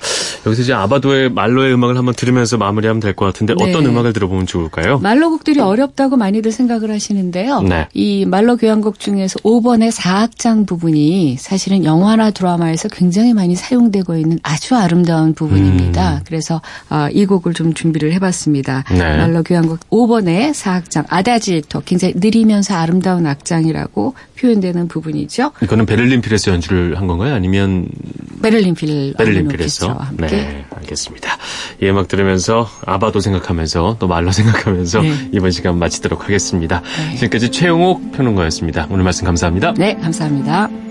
여기서 0.45 0.61
이제 0.61 0.73
아바도의 0.73 1.29
말로의 1.31 1.73
음악을 1.73 1.97
한번 1.97 2.13
들으면서 2.13 2.57
마무리하면 2.57 2.99
될 3.01 3.17
것 3.17 3.25
같은데 3.25 3.55
네. 3.57 3.63
어떤 3.67 3.85
음악을 3.85 4.13
들어보면 4.13 4.45
좋을까요? 4.45 4.99
말로곡들이 4.99 5.59
어렵다고 5.59 6.17
많이들 6.17 6.51
생각을 6.51 6.91
하시는데요. 6.91 7.61
네. 7.61 7.87
이 7.93 8.25
말로 8.25 8.57
교향곡 8.57 8.99
중에서 8.99 9.39
5번의 9.39 9.91
4악장 9.91 10.67
부분이 10.67 11.37
사실은 11.47 11.85
영화나 11.85 12.29
드라마에서 12.29 12.89
굉장히 12.89 13.33
많이 13.33 13.55
사용되고 13.55 14.17
있는 14.17 14.37
아주 14.43 14.75
아름다운 14.75 15.33
부분입니다. 15.33 16.15
음. 16.15 16.19
그래서 16.25 16.61
어, 16.89 17.07
이 17.09 17.25
곡을 17.25 17.53
좀 17.53 17.73
준비를 17.73 18.11
해봤습니다. 18.15 18.83
네. 18.91 18.97
말러 18.97 19.43
교향곡 19.43 19.89
5번의 19.89 20.53
사악장 20.53 21.05
아다지토 21.07 21.83
굉장히 21.85 22.15
느리면서 22.17 22.75
아름다운 22.75 23.25
악장이라고 23.25 24.13
표현되는 24.37 24.89
부분이죠. 24.89 25.53
이거는 25.63 25.85
베를린 25.85 26.19
필에서 26.19 26.51
연주를 26.51 26.99
한 26.99 27.07
건가요? 27.07 27.33
아니면 27.33 27.87
베를린 28.41 28.75
필 28.75 29.13
베를린 29.17 29.47
필에서 29.47 30.01
네, 30.17 30.65
알겠습니다. 30.75 31.37
이 31.81 31.87
음악 31.87 32.09
들으면서 32.09 32.67
아바도 32.85 33.21
생각하면서 33.21 33.95
또 33.99 34.07
말러 34.09 34.33
생각하면서 34.33 35.01
네. 35.01 35.29
이번 35.31 35.51
시간 35.51 35.79
마치도록 35.79 36.25
하겠습니다. 36.25 36.81
네. 36.81 37.15
지금까지 37.15 37.51
최용옥 37.51 38.11
평론가였습니다. 38.11 38.87
오늘 38.89 39.05
말씀 39.05 39.25
감사합니다. 39.25 39.75
네, 39.77 39.95
감사합니다. 39.95 40.86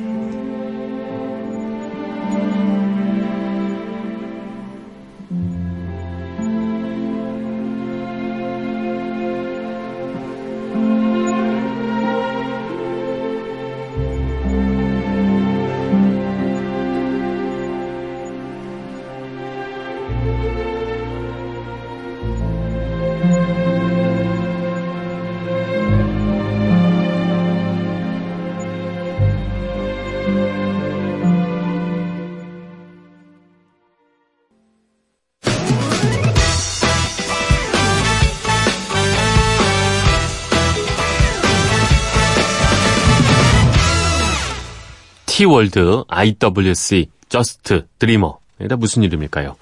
T월드, 45.36 46.04
IWC, 46.08 47.10
Just, 47.28 47.86
Dreamer. 47.98 48.38
이게 48.58 48.69
다 48.69 48.76
무슨 48.76 49.02
이름일까요? 49.02 49.56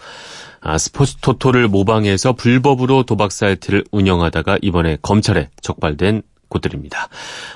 아, 0.61 0.79
스포츠 0.79 1.17
토토를 1.17 1.67
모방해서 1.67 2.35
불법으로 2.35 3.03
도박 3.03 3.33
사이트를 3.33 3.83
운영하다가 3.91 4.59
이번에 4.63 4.99
검찰에 5.03 5.49
적발된 5.63 6.23
곳들입니다. 6.49 7.09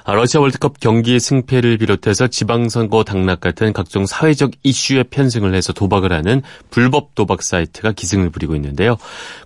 아, 0.03 0.15
러시아 0.15 0.41
월드컵 0.41 0.81
경기의 0.81 1.21
승패를 1.21 1.79
비롯해서 1.79 2.27
지방선거 2.27 3.05
당락 3.05 3.39
같은 3.39 3.73
각종 3.73 4.05
사회적 4.05 4.51
이슈에 4.65 5.05
편승을 5.05 5.55
해서 5.55 5.73
도박을 5.73 6.13
하는 6.13 6.43
불법 6.71 7.15
도박 7.15 7.45
사이트가 7.45 7.93
기승을 7.93 8.31
부리고 8.31 8.57
있는데요. 8.57 8.97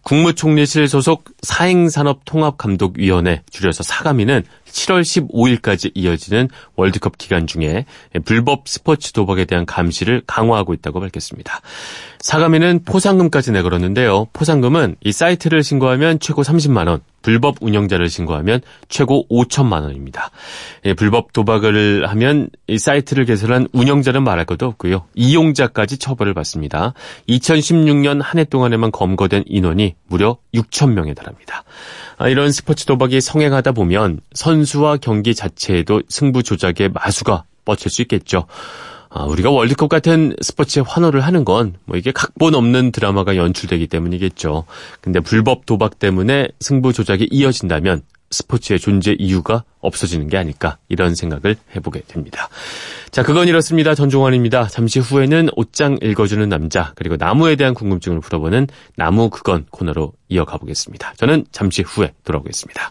국무총리실 0.02 0.88
소속 0.88 1.24
사행산업통합감독위원회 1.42 3.42
줄여서 3.50 3.82
사감위는 3.82 4.44
7월 4.72 5.02
15일까지 5.02 5.92
이어지는 5.94 6.48
월드컵 6.76 7.18
기간 7.18 7.46
중에 7.46 7.84
불법 8.24 8.68
스포츠 8.68 9.12
도박에 9.12 9.44
대한 9.44 9.66
감시를 9.66 10.22
강화하고 10.26 10.74
있다고 10.74 11.00
밝혔습니다. 11.00 11.60
사감위는 12.20 12.84
포상금까지 12.84 13.52
내걸었는데요. 13.52 14.28
포상금은 14.32 14.96
이 15.02 15.12
사이트를 15.12 15.62
신고하면 15.62 16.18
최고 16.20 16.42
30만 16.42 16.88
원, 16.88 17.00
불법 17.22 17.56
운영자를 17.60 18.10
신고하면 18.10 18.60
최고 18.88 19.26
5천만 19.28 19.84
원입니다. 19.84 20.30
예, 20.84 20.92
불법 20.92 21.32
도박을 21.32 22.06
하면 22.08 22.50
이 22.66 22.78
사이트를 22.78 23.24
개설한 23.24 23.68
운영자는 23.72 24.22
말할 24.24 24.44
것도 24.44 24.66
없고요. 24.66 25.06
이용자까지 25.14 25.98
처벌을 25.98 26.34
받습니다. 26.34 26.92
2016년 27.28 28.20
한 28.22 28.38
해 28.38 28.44
동안에만 28.44 28.90
검거된 28.92 29.44
인원이 29.46 29.94
무려 30.08 30.38
6천 30.54 30.92
명에 30.92 31.14
달합니다. 31.14 31.64
아, 32.18 32.28
이런 32.28 32.50
스포츠 32.50 32.86
도박이 32.86 33.20
성행하다 33.20 33.72
보면 33.72 34.20
선수와 34.34 34.96
경기 34.96 35.34
자체에도 35.34 36.02
승부 36.08 36.42
조작의 36.42 36.90
마수가 36.90 37.44
뻗칠 37.64 37.90
수 37.90 38.02
있겠죠. 38.02 38.46
아, 39.14 39.24
우리가 39.24 39.50
월드컵 39.50 39.88
같은 39.88 40.34
스포츠에 40.40 40.82
환호를 40.86 41.20
하는 41.20 41.44
건 41.44 41.74
뭐 41.84 41.96
이게 41.96 42.12
각본 42.12 42.54
없는 42.54 42.92
드라마가 42.92 43.36
연출되기 43.36 43.86
때문이겠죠. 43.88 44.64
근데 45.00 45.20
불법 45.20 45.66
도박 45.66 45.98
때문에 45.98 46.48
승부 46.60 46.92
조작이 46.92 47.28
이어진다면 47.30 48.02
스포츠의 48.30 48.78
존재 48.80 49.14
이유가 49.18 49.64
없어지는 49.80 50.28
게 50.28 50.38
아닐까 50.38 50.78
이런 50.88 51.14
생각을 51.14 51.56
해보게 51.76 52.02
됩니다. 52.08 52.48
자, 53.10 53.22
그건 53.22 53.46
이렇습니다. 53.46 53.94
전종환입니다. 53.94 54.68
잠시 54.68 55.00
후에는 55.00 55.50
옷장 55.54 55.98
읽어주는 56.00 56.48
남자 56.48 56.92
그리고 56.94 57.16
나무에 57.16 57.56
대한 57.56 57.74
궁금증을 57.74 58.20
풀어보는 58.20 58.68
나무 58.96 59.28
그건 59.28 59.66
코너로 59.70 60.14
이어가 60.30 60.56
보겠습니다. 60.56 61.12
저는 61.18 61.44
잠시 61.52 61.82
후에 61.82 62.14
돌아오겠습니다. 62.24 62.90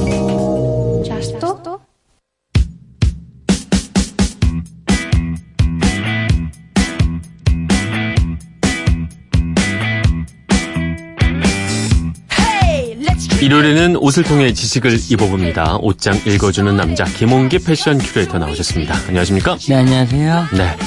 일요일에는 13.41 13.95
옷을 13.97 14.23
통해 14.23 14.53
지식을 14.53 14.99
입어봅니다. 15.09 15.77
옷장 15.81 16.19
읽어주는 16.27 16.75
남자 16.75 17.03
김홍기 17.05 17.59
패션 17.59 17.97
큐레이터 17.97 18.37
나오셨습니다. 18.37 18.95
안녕하십니까? 19.07 19.57
네, 19.67 19.75
안녕하세요. 19.75 20.47
네. 20.53 20.77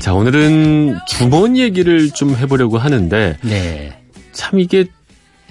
자, 0.00 0.14
오늘은 0.14 0.98
주머니 1.06 1.60
얘기를 1.60 2.10
좀 2.10 2.34
해보려고 2.34 2.78
하는데 2.78 3.36
네. 3.42 3.92
참 4.32 4.58
이게 4.58 4.86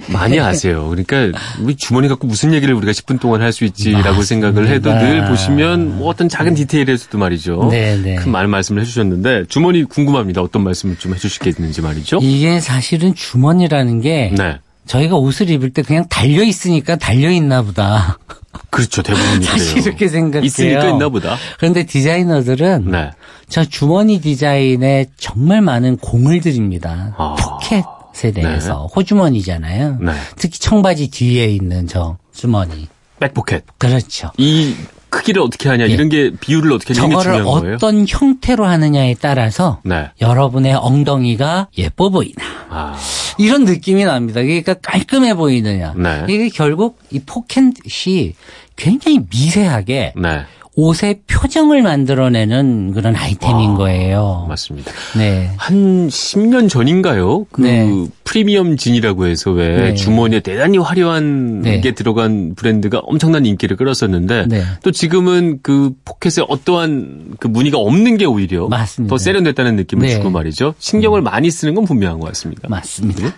많이 0.08 0.40
아세요. 0.40 0.88
그러니까 0.90 1.40
우리 1.62 1.76
주머니 1.76 2.08
갖고 2.08 2.26
무슨 2.28 2.54
얘기를 2.54 2.74
우리가 2.74 2.92
10분 2.92 3.20
동안 3.20 3.42
할 3.42 3.52
수 3.52 3.64
있지라고 3.66 4.04
맞습니다. 4.18 4.24
생각을 4.26 4.68
해도 4.68 4.92
늘 4.94 5.26
보시면 5.26 5.98
뭐 6.00 6.08
어떤 6.10 6.28
작은 6.28 6.56
디테일에서도 6.56 7.18
말이죠. 7.20 7.68
네네. 7.70 8.02
네. 8.02 8.16
큰말 8.16 8.48
말씀을 8.48 8.82
해주셨는데 8.82 9.46
주머니 9.48 9.84
궁금합니다. 9.84 10.42
어떤 10.42 10.64
말씀을 10.64 10.96
좀 10.98 11.14
해주시겠는지 11.14 11.82
말이죠. 11.82 12.20
이게 12.22 12.60
사실은 12.60 13.14
주머니라는 13.14 14.02
게 14.02 14.34
네. 14.36 14.60
저희가 14.88 15.16
옷을 15.16 15.50
입을 15.50 15.72
때 15.72 15.82
그냥 15.82 16.08
달려 16.10 16.44
있으니까 16.44 16.96
달려 16.96 17.30
있나 17.30 17.62
보다. 17.62 18.18
그렇죠. 18.70 19.02
대부분이 19.04 19.46
사실. 19.46 19.78
이렇게 19.80 20.08
생각해요. 20.08 20.46
있으니까 20.46 20.90
있나 20.90 21.10
보다. 21.10 21.38
그런데 21.60 21.86
디자이너들은 21.86 22.92
네. 22.92 23.12
저 23.50 23.64
주머니 23.66 24.20
디자인에 24.20 25.08
정말 25.18 25.62
많은 25.62 25.98
공을 25.98 26.42
들입니다. 26.42 27.14
아. 27.18 27.36
포켓에 27.36 28.32
대해서 28.32 28.88
네. 28.88 28.94
호주머니잖아요. 28.96 29.98
네. 30.02 30.12
특히 30.38 30.60
청바지 30.60 31.12
뒤에 31.12 31.46
있는 31.46 31.88
저 31.88 32.18
주머니. 32.34 32.88
back 33.20 33.37
pocket. 33.37 33.66
그렇죠. 33.78 34.32
이 34.38 34.76
크기를 35.10 35.42
어떻게 35.42 35.70
하냐 35.70 35.88
예. 35.88 35.90
이런 35.90 36.10
게 36.10 36.32
비율을 36.40 36.72
어떻게 36.72 36.94
하냐 36.94 37.16
거예요. 37.16 37.48
어떤 37.48 38.06
형태로 38.08 38.66
하느냐에 38.66 39.16
따라서 39.20 39.80
네. 39.84 40.10
여러분의 40.22 40.74
엉덩이가 40.76 41.68
예뻐 41.78 42.10
보이나 42.10 42.44
아. 42.70 42.98
이런 43.38 43.66
느낌이 43.66 44.04
납니다. 44.06 44.42
그러니까 44.42 44.74
깔끔해 44.76 45.36
보이느냐. 45.36 45.94
네. 45.96 46.26
이게 46.28 46.50
결국 46.50 47.00
이 47.12 47.20
포켓이 47.20 48.34
굉장히 48.76 49.20
미세하게 49.30 50.14
네. 50.16 50.46
옷의 50.80 51.22
표정을 51.26 51.82
만들어내는 51.82 52.92
그런 52.94 53.16
아이템인 53.16 53.72
와, 53.72 53.78
거예요. 53.78 54.46
맞습니다. 54.48 54.92
네. 55.18 55.50
한 55.58 56.08
10년 56.08 56.70
전인가요? 56.70 57.48
그 57.52 57.62
네. 57.62 58.08
프리미엄 58.24 58.78
진이라고 58.78 59.26
해서 59.26 59.50
왜 59.50 59.76
네. 59.76 59.94
주머니에 59.96 60.40
대단히 60.40 60.78
화려한 60.78 61.62
네. 61.62 61.82
게 61.82 61.96
들어간 61.96 62.54
브랜드가 62.54 63.00
엄청난 63.00 63.48
인기를 63.48 63.76
끌었었는데 63.76 64.46
네. 64.50 64.62
또 64.84 64.92
지금은 64.92 65.62
그 65.64 65.94
포켓에 66.06 66.44
어떠한 66.48 67.38
그 67.40 67.48
무늬가 67.48 67.80
없는 67.80 68.18
게 68.18 68.26
오히려 68.26 68.68
맞습니다. 68.68 69.12
더 69.12 69.18
세련됐다는 69.18 69.78
느낌을 69.78 70.06
네. 70.06 70.14
주고 70.14 70.30
말이죠. 70.30 70.76
신경을 70.78 71.22
음. 71.22 71.24
많이 71.24 71.50
쓰는 71.50 71.74
건 71.74 71.86
분명한 71.86 72.20
것 72.20 72.28
같습니다. 72.28 72.68
맞습니다. 72.70 73.34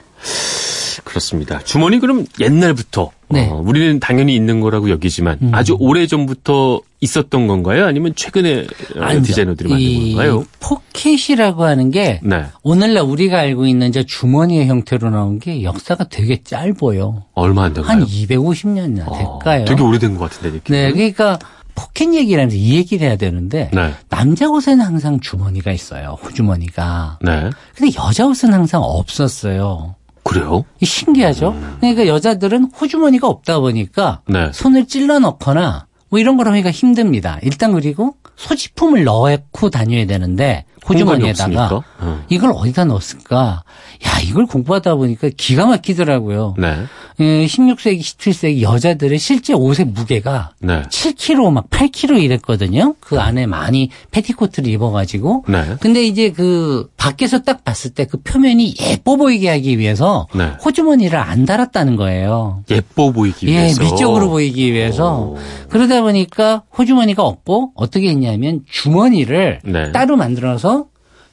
그렇습니다. 1.19 1.39
좋습니다. 1.39 1.59
주머니 1.59 1.99
그럼 1.99 2.25
옛날부터 2.39 3.11
네. 3.29 3.47
어, 3.49 3.61
우리는 3.63 3.99
당연히 3.99 4.35
있는 4.35 4.59
거라고 4.59 4.89
여기지만 4.89 5.37
음. 5.41 5.51
아주 5.53 5.75
오래 5.79 6.07
전부터 6.07 6.81
있었던 7.01 7.47
건가요? 7.47 7.85
아니면 7.85 8.13
최근에 8.15 8.61
어, 8.97 9.01
아니죠. 9.01 9.23
디자이너들이 9.27 9.69
만든 9.69 10.15
건가요? 10.15 10.45
포켓이라고 10.59 11.63
하는 11.63 11.91
게 11.91 12.19
네. 12.23 12.45
오늘날 12.63 13.03
우리가 13.03 13.39
알고 13.39 13.67
있는 13.67 13.91
저 13.91 14.03
주머니의 14.03 14.67
형태로 14.67 15.09
나온 15.11 15.39
게 15.39 15.63
역사가 15.63 16.05
되게 16.09 16.41
짧아요. 16.43 17.25
얼마 17.33 17.65
안 17.65 17.73
된가요? 17.73 17.99
한 17.99 18.05
250년 18.05 19.01
아, 19.07 19.17
될까요? 19.17 19.65
되게 19.65 19.81
오래된 19.81 20.17
것 20.17 20.29
같은데 20.29 20.57
느낌이. 20.57 20.77
네, 20.77 20.91
그러니까 20.91 21.37
포켓 21.75 22.13
얘기라면서 22.13 22.57
이 22.57 22.75
얘기를 22.75 23.07
해야 23.07 23.15
되는데 23.15 23.69
네. 23.73 23.93
남자 24.09 24.49
옷에는 24.49 24.83
항상 24.83 25.19
주머니가 25.21 25.71
있어요. 25.71 26.17
호주머니가. 26.23 27.19
네. 27.21 27.49
근데 27.75 27.95
여자 27.97 28.25
옷은 28.25 28.53
항상 28.53 28.81
없었어요. 28.81 29.95
그래요? 30.23 30.65
신기하죠? 30.81 31.49
음. 31.49 31.77
그러니까 31.79 32.07
여자들은 32.07 32.71
호주머니가 32.79 33.27
없다 33.27 33.59
보니까 33.59 34.21
네. 34.27 34.51
손을 34.53 34.87
찔러 34.87 35.19
넣거나 35.19 35.87
뭐 36.09 36.19
이런 36.19 36.37
걸 36.37 36.47
하기가 36.47 36.71
힘듭니다. 36.71 37.39
일단 37.43 37.71
그리고 37.73 38.15
소지품을 38.35 39.03
넣고 39.03 39.69
다녀야 39.69 40.05
되는데 40.05 40.65
호주머니에다가 40.87 41.83
어. 41.99 42.23
이걸 42.29 42.51
어디다 42.55 42.85
넣었을까? 42.85 43.63
야, 44.05 44.19
이걸 44.23 44.45
공부하다 44.45 44.95
보니까 44.95 45.29
기가 45.35 45.65
막히더라고요. 45.65 46.55
네. 46.57 46.75
16세기, 47.19 47.97
예, 47.97 47.99
17세기 47.99 48.61
여자들의 48.61 49.17
실제 49.19 49.53
옷의 49.53 49.85
무게가 49.87 50.51
네. 50.59 50.83
7kg 50.83 51.51
막 51.51 51.69
8kg 51.69 52.21
이랬거든요. 52.23 52.95
그 52.99 53.19
안에 53.19 53.45
많이 53.45 53.89
패티코트를 54.11 54.69
입어가지고. 54.71 55.45
네. 55.49 55.75
근데 55.81 56.03
이제 56.05 56.31
그 56.31 56.89
밖에서 56.97 57.39
딱 57.39 57.63
봤을 57.63 57.91
때 57.91 58.05
그 58.09 58.17
표면이 58.23 58.75
예뻐 58.81 59.17
보이게 59.17 59.49
하기 59.49 59.77
위해서 59.77 60.27
네. 60.33 60.51
호주머니를 60.65 61.19
안 61.19 61.45
달았다는 61.45 61.95
거예요. 61.95 62.63
예뻐 62.71 63.11
보이기 63.11 63.47
예, 63.47 63.51
위해서. 63.51 63.83
예, 63.83 63.85
미적으로 63.91 64.29
보이기 64.29 64.73
위해서. 64.73 65.19
오. 65.19 65.37
그러다 65.69 66.01
보니까 66.01 66.63
호주머니가 66.77 67.21
없고 67.23 67.73
어떻게 67.75 68.09
했냐면 68.09 68.61
주머니를 68.69 69.59
네. 69.63 69.91
따로 69.91 70.15
만들어서 70.15 70.68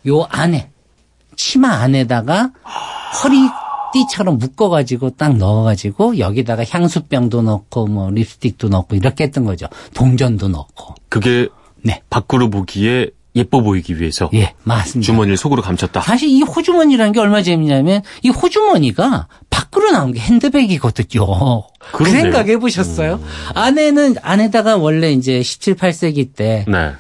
요 0.07 0.27
안에 0.31 0.71
치마 1.37 1.75
안에다가 1.75 2.51
허리띠처럼 3.23 4.39
묶어가지고 4.39 5.11
딱 5.11 5.37
넣어가지고 5.37 6.19
여기다가 6.19 6.65
향수병도 6.69 7.43
넣고 7.43 7.87
뭐 7.87 8.11
립스틱도 8.11 8.69
넣고 8.69 8.97
이렇게 8.97 9.25
했던 9.25 9.45
거죠. 9.45 9.67
동전도 9.95 10.49
넣고. 10.49 10.95
그게 11.09 11.49
네. 11.83 12.03
밖으로 12.11 12.51
보기에 12.51 13.11
예뻐 13.37 13.61
보이기 13.61 14.01
위해서. 14.01 14.31
예, 14.33 14.55
맞습니다. 14.65 15.05
주머니를 15.05 15.37
속으로 15.37 15.61
감췄다. 15.61 16.01
사실 16.01 16.31
이 16.31 16.43
호주머니라는 16.43 17.13
게 17.13 17.21
얼마 17.21 17.43
재밌냐면 17.43 18.01
이 18.23 18.31
호주머니가 18.31 19.29
밖으로 19.51 19.91
나온 19.91 20.13
게 20.13 20.21
핸드백이거든요. 20.21 21.63
그 21.93 22.07
생각 22.07 22.49
해보셨어요? 22.49 23.17
음. 23.17 23.27
안에는 23.55 24.17
안에다가 24.23 24.79
원래 24.79 25.13
이제 25.13 25.43
17, 25.43 25.77
8세기 25.77 26.35
때이 26.35 26.65
네. 26.67 26.93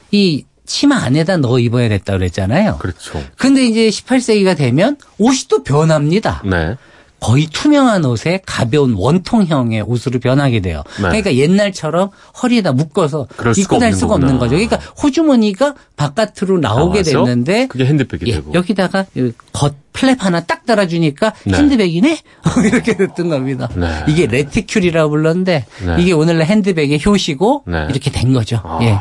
치마 0.67 0.97
안에다 0.97 1.39
넣어 1.39 1.59
입어야 1.59 1.89
됐다 1.89 2.15
그랬잖아요. 2.15 2.79
그렇죠. 2.79 3.23
근데 3.37 3.65
이제 3.65 3.89
18세기가 3.89 4.57
되면 4.57 4.97
옷이 5.19 5.47
또 5.49 5.63
변합니다. 5.63 6.43
네. 6.45 6.77
거의 7.19 7.47
투명한 7.47 8.05
옷에 8.05 8.41
가벼운 8.45 8.95
원통형의 8.97 9.83
옷으로 9.83 10.21
변하게 10.21 10.61
돼요. 10.61 10.83
네. 10.97 11.09
그러니까 11.09 11.35
옛날처럼 11.35 12.11
허리에다 12.43 12.73
묶어서 12.73 13.27
입고 13.57 13.79
다닐 13.79 13.95
수가 13.95 14.15
없는 14.15 14.39
거죠. 14.39 14.51
그러니까 14.51 14.77
호주머니가 15.03 15.75
바깥으로 15.97 16.59
나오게 16.59 17.03
됐는데 17.03 17.69
그게 17.69 17.87
핸드백이 17.87 18.27
예, 18.31 18.35
되고 18.35 18.53
여기다가 18.53 19.07
겉 19.53 19.75
플랩 19.95 20.21
하나 20.21 20.41
딱 20.41 20.67
달아주니까 20.67 21.33
네. 21.45 21.57
핸드백이네 21.57 22.19
이렇게 22.67 22.97
됐던 22.97 23.31
겁니다. 23.31 23.69
네. 23.75 24.05
이게 24.09 24.27
레티큘이라고 24.27 25.09
불렀는데 25.09 25.65
네. 25.87 25.97
이게 25.99 26.13
오늘날 26.13 26.47
핸드백의 26.47 27.01
효시고 27.05 27.65
네. 27.67 27.87
이렇게 27.89 28.11
된 28.11 28.35
거죠. 28.35 28.61
아. 28.63 28.79
예. 28.83 28.99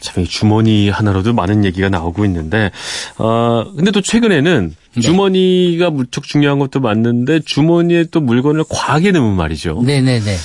참, 0.00 0.24
주머니 0.24 0.88
하나로도 0.88 1.32
많은 1.32 1.64
얘기가 1.64 1.88
나오고 1.88 2.24
있는데, 2.24 2.70
어, 3.18 3.64
근데 3.76 3.90
또 3.90 4.00
최근에는 4.00 4.74
네. 4.94 5.00
주머니가 5.00 5.90
무척 5.90 6.24
중요한 6.24 6.58
것도 6.58 6.80
맞는데, 6.80 7.40
주머니에 7.40 8.04
또 8.10 8.20
물건을 8.20 8.64
과하게 8.68 9.12
넣으면 9.12 9.36
말이죠. 9.36 9.82
네네네. 9.84 10.36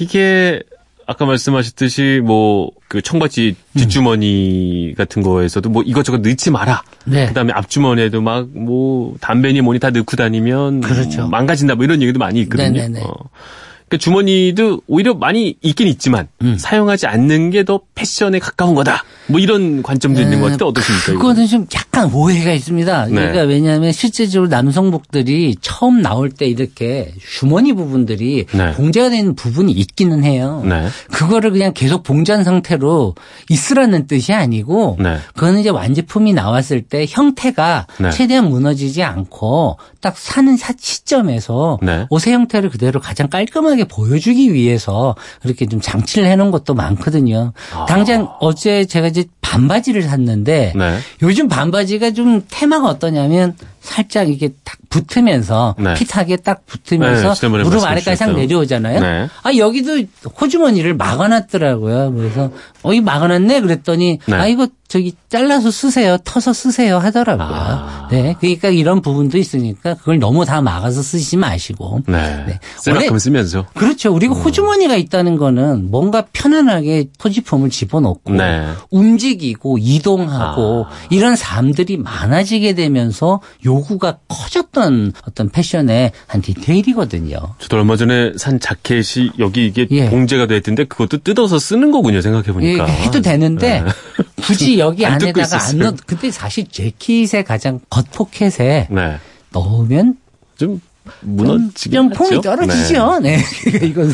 이게, 0.00 0.60
아까 1.06 1.24
말씀하셨듯이 1.24 2.20
뭐 2.24 2.78
그 2.88 3.02
청바지 3.02 3.54
뒷주머니 3.76 4.88
음. 4.88 4.94
같은 4.94 5.22
거에서도 5.22 5.68
뭐 5.68 5.82
이것저것 5.82 6.22
넣지 6.22 6.50
마라. 6.50 6.82
네. 7.04 7.26
그다음에 7.26 7.52
앞주머니에도 7.52 8.22
막 8.22 8.48
뭐 8.54 9.14
담배니 9.20 9.60
뭐니 9.60 9.78
다 9.78 9.90
넣고 9.90 10.16
다니면 10.16 10.80
그렇죠. 10.80 11.28
망가진다 11.28 11.74
뭐 11.74 11.84
이런 11.84 12.00
얘기도 12.00 12.18
많이 12.18 12.40
있거든요. 12.42 12.70
네네네. 12.70 13.02
어. 13.02 13.12
그 13.88 13.98
주머니도 13.98 14.82
오히려 14.86 15.14
많이 15.14 15.56
있긴 15.62 15.86
있지만 15.88 16.28
음. 16.42 16.56
사용하지 16.58 17.06
않는 17.06 17.50
게 17.50 17.68
더 17.68 17.80
패션에 17.94 18.38
가까운 18.38 18.74
거다. 18.74 19.04
뭐 19.26 19.40
이런 19.40 19.82
관점도 19.82 20.18
네, 20.20 20.24
있는 20.24 20.38
것 20.40 20.46
같은데 20.46 20.64
어떠십니까? 20.64 21.12
그거는 21.12 21.46
좀 21.46 21.66
약간 21.74 22.10
오해가 22.14 22.50
있습니다. 22.52 23.06
네. 23.06 23.12
그러니까 23.12 23.42
왜냐하면 23.42 23.92
실제적으로 23.92 24.48
남성복들이 24.48 25.56
처음 25.60 26.00
나올 26.00 26.30
때 26.30 26.46
이렇게 26.46 27.12
주머니 27.20 27.74
부분들이 27.74 28.46
네. 28.52 28.72
봉제가 28.72 29.10
되는 29.10 29.34
부분이 29.34 29.72
있기는 29.72 30.24
해요. 30.24 30.62
네. 30.66 30.86
그거를 31.12 31.50
그냥 31.50 31.74
계속 31.74 32.04
봉제한 32.04 32.42
상태로 32.44 33.14
있으라는 33.50 34.06
뜻이 34.06 34.32
아니고 34.32 34.96
네. 34.98 35.18
그거는 35.34 35.60
이제 35.60 35.68
완제품이 35.68 36.32
나왔을 36.32 36.80
때 36.80 37.04
형태가 37.06 37.86
네. 38.00 38.10
최대한 38.10 38.48
무너지지 38.48 39.02
않고 39.02 39.76
딱 40.00 40.16
사는 40.16 40.56
시점에서 40.78 41.78
옷의 42.08 42.32
형태를 42.32 42.70
그대로 42.70 43.00
가장 43.00 43.28
깔끔하게 43.28 43.77
보여주기 43.84 44.52
위해서 44.52 45.14
그렇게 45.42 45.66
좀 45.66 45.80
장치를 45.80 46.28
해놓은 46.28 46.50
것도 46.50 46.74
많거든요. 46.74 47.52
아. 47.74 47.86
당장 47.86 48.28
어제 48.40 48.84
제가 48.84 49.08
이제 49.08 49.24
반바지를 49.40 50.02
샀는데 50.02 50.72
네. 50.76 50.98
요즘 51.22 51.48
반바지가 51.48 52.12
좀 52.12 52.42
테마가 52.50 52.88
어떠냐면 52.88 53.56
살짝 53.88 54.28
이게 54.28 54.50
딱 54.64 54.76
붙으면서 54.90 55.74
네. 55.78 55.94
핏하게 55.94 56.36
딱 56.36 56.66
붙으면서 56.66 57.34
네, 57.34 57.48
무릎 57.48 57.84
아래까지 57.84 58.16
싹 58.16 58.32
내려오잖아요. 58.32 59.00
네. 59.00 59.28
아 59.42 59.56
여기도 59.56 60.02
호주머니를 60.40 60.94
막아놨더라고요. 60.94 62.12
그래서 62.12 62.50
어이 62.82 63.00
막아놨네 63.00 63.62
그랬더니 63.62 64.18
네. 64.26 64.34
아 64.34 64.46
이거 64.46 64.68
저기 64.88 65.14
잘라서 65.28 65.70
쓰세요, 65.70 66.16
터서 66.24 66.54
쓰세요 66.54 66.96
하더라고요. 66.96 67.46
아. 67.46 68.08
네, 68.10 68.34
그러니까 68.40 68.70
이런 68.70 69.02
부분도 69.02 69.36
있으니까 69.36 69.94
그걸 69.94 70.18
너무 70.18 70.46
다 70.46 70.62
막아서 70.62 71.02
쓰지 71.02 71.36
마시고. 71.36 72.00
네. 72.06 72.44
네. 72.46 72.58
원래 72.90 73.18
쓰면서. 73.18 73.66
그렇죠. 73.74 74.14
우리가 74.14 74.34
음. 74.34 74.40
호주머니가 74.40 74.96
있다는 74.96 75.36
거는 75.36 75.90
뭔가 75.90 76.24
편안하게 76.32 77.08
토지품을 77.18 77.68
집어넣고 77.68 78.32
네. 78.32 78.66
움직이고 78.90 79.76
이동하고 79.78 80.86
아. 80.88 80.92
이런 81.10 81.36
삶들이 81.36 81.98
많아지게 81.98 82.74
되면서 82.74 83.42
요 83.66 83.77
구가 83.80 84.18
커졌던 84.28 85.12
어떤 85.26 85.48
패션의 85.48 86.12
한 86.26 86.42
디테일이거든요. 86.42 87.36
저도 87.58 87.76
얼마 87.76 87.96
전에 87.96 88.32
산 88.36 88.60
자켓이 88.60 89.32
여기 89.38 89.66
이게 89.66 89.86
예. 89.90 90.08
봉제가 90.10 90.46
돼 90.46 90.56
있던데 90.58 90.84
그것도 90.84 91.18
뜯어서 91.18 91.58
쓰는 91.58 91.90
거군요. 91.90 92.20
생각해 92.20 92.52
보니까. 92.52 92.88
예, 92.88 92.92
해도 93.04 93.20
되는데 93.20 93.80
네. 93.82 93.90
굳이 94.42 94.78
여기 94.78 95.04
안에다가 95.06 95.64
안 95.68 95.78
넣. 95.78 95.94
근데 96.06 96.30
사실 96.30 96.66
재킷의 96.68 97.44
가장 97.44 97.80
겉 97.90 98.10
포켓에 98.12 98.88
네. 98.90 99.16
넣으면 99.52 100.16
좀 100.56 100.80
무너지긴 101.20 101.92
좀 101.92 102.10
폼이 102.10 102.40
떨어지죠. 102.42 103.20
네. 103.20 103.36
네. 103.36 103.86
이건 103.86 104.12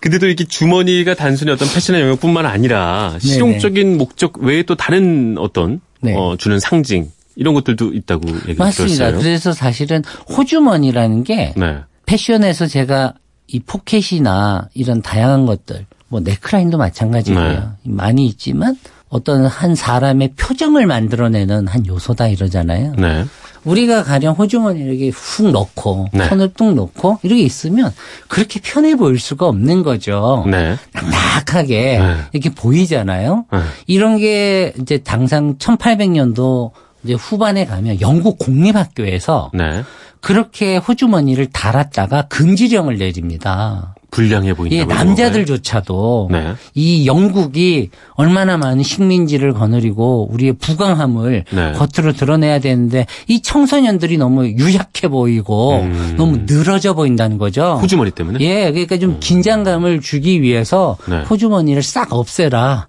근데도 0.00 0.26
이렇게 0.26 0.44
주머니가 0.44 1.14
단순히 1.14 1.50
어떤 1.50 1.66
패션의 1.72 2.02
영역뿐만 2.02 2.44
아니라 2.44 3.16
실용적인 3.20 3.96
목적 3.96 4.38
외에 4.38 4.62
또 4.62 4.74
다른 4.74 5.36
어떤 5.38 5.80
네. 6.02 6.14
어, 6.14 6.36
주는 6.36 6.60
상징 6.60 7.10
이런 7.36 7.54
것들도 7.54 7.92
있다고 7.92 8.28
얘기 8.48 8.58
맞습니다. 8.58 9.06
들었어요. 9.06 9.18
그래서 9.18 9.52
사실은 9.52 10.02
호주머니라는 10.36 11.24
게 11.24 11.54
네. 11.56 11.78
패션에서 12.06 12.66
제가 12.66 13.14
이 13.46 13.60
포켓이나 13.60 14.68
이런 14.74 15.02
다양한 15.02 15.46
것들 15.46 15.86
뭐 16.08 16.20
넥라인도 16.20 16.78
마찬가지고요. 16.78 17.48
네. 17.48 17.62
많이 17.82 18.26
있지만 18.26 18.76
어떤 19.08 19.46
한 19.46 19.74
사람의 19.74 20.32
표정을 20.36 20.86
만들어내는 20.86 21.68
한 21.68 21.86
요소다 21.86 22.28
이러잖아요. 22.28 22.94
네. 22.98 23.24
우리가 23.64 24.02
가령 24.02 24.34
호주머니 24.34 24.80
이렇게 24.80 25.08
훅 25.08 25.50
넣고 25.50 26.08
네. 26.12 26.28
손을 26.28 26.52
뚝 26.54 26.74
넣고 26.74 27.18
이렇게 27.22 27.42
있으면 27.42 27.92
그렇게 28.28 28.60
편해 28.62 28.94
보일 28.94 29.18
수가 29.18 29.46
없는 29.46 29.82
거죠. 29.82 30.44
네. 30.50 30.76
낙낙하게 30.92 31.98
네. 31.98 32.16
이렇게 32.32 32.50
보이잖아요. 32.50 33.46
네. 33.50 33.58
이런 33.86 34.18
게 34.18 34.74
이제 34.80 34.98
당상 34.98 35.56
1800년도 35.58 36.72
이제 37.04 37.14
후반에 37.14 37.66
가면 37.66 38.00
영국 38.00 38.38
공립학교에서 38.38 39.50
네. 39.54 39.82
그렇게 40.20 40.78
호주머니를 40.78 41.46
달았다가 41.46 42.22
금지령을 42.28 42.96
내립니다. 42.96 43.94
불량해 44.10 44.54
보인다. 44.54 44.76
예, 44.76 44.84
남자들조차도 44.84 46.28
네. 46.30 46.54
이 46.74 47.04
영국이 47.06 47.90
얼마나 48.14 48.56
많은 48.56 48.84
식민지를 48.84 49.52
거느리고 49.52 50.28
우리의 50.30 50.54
부강함을 50.54 51.44
네. 51.50 51.72
겉으로 51.72 52.12
드러내야 52.12 52.60
되는데 52.60 53.06
이 53.26 53.42
청소년들이 53.42 54.16
너무 54.16 54.46
유약해 54.46 55.08
보이고 55.08 55.80
음. 55.80 56.14
너무 56.16 56.38
늘어져 56.46 56.94
보인다는 56.94 57.38
거죠. 57.38 57.78
호주머니 57.82 58.12
때문에? 58.12 58.38
예, 58.40 58.70
그러니까 58.70 58.98
좀 58.98 59.10
음. 59.10 59.16
긴장감을 59.20 60.00
주기 60.00 60.40
위해서 60.40 60.96
네. 61.08 61.22
호주머니를 61.22 61.82
싹 61.82 62.12
없애라. 62.12 62.86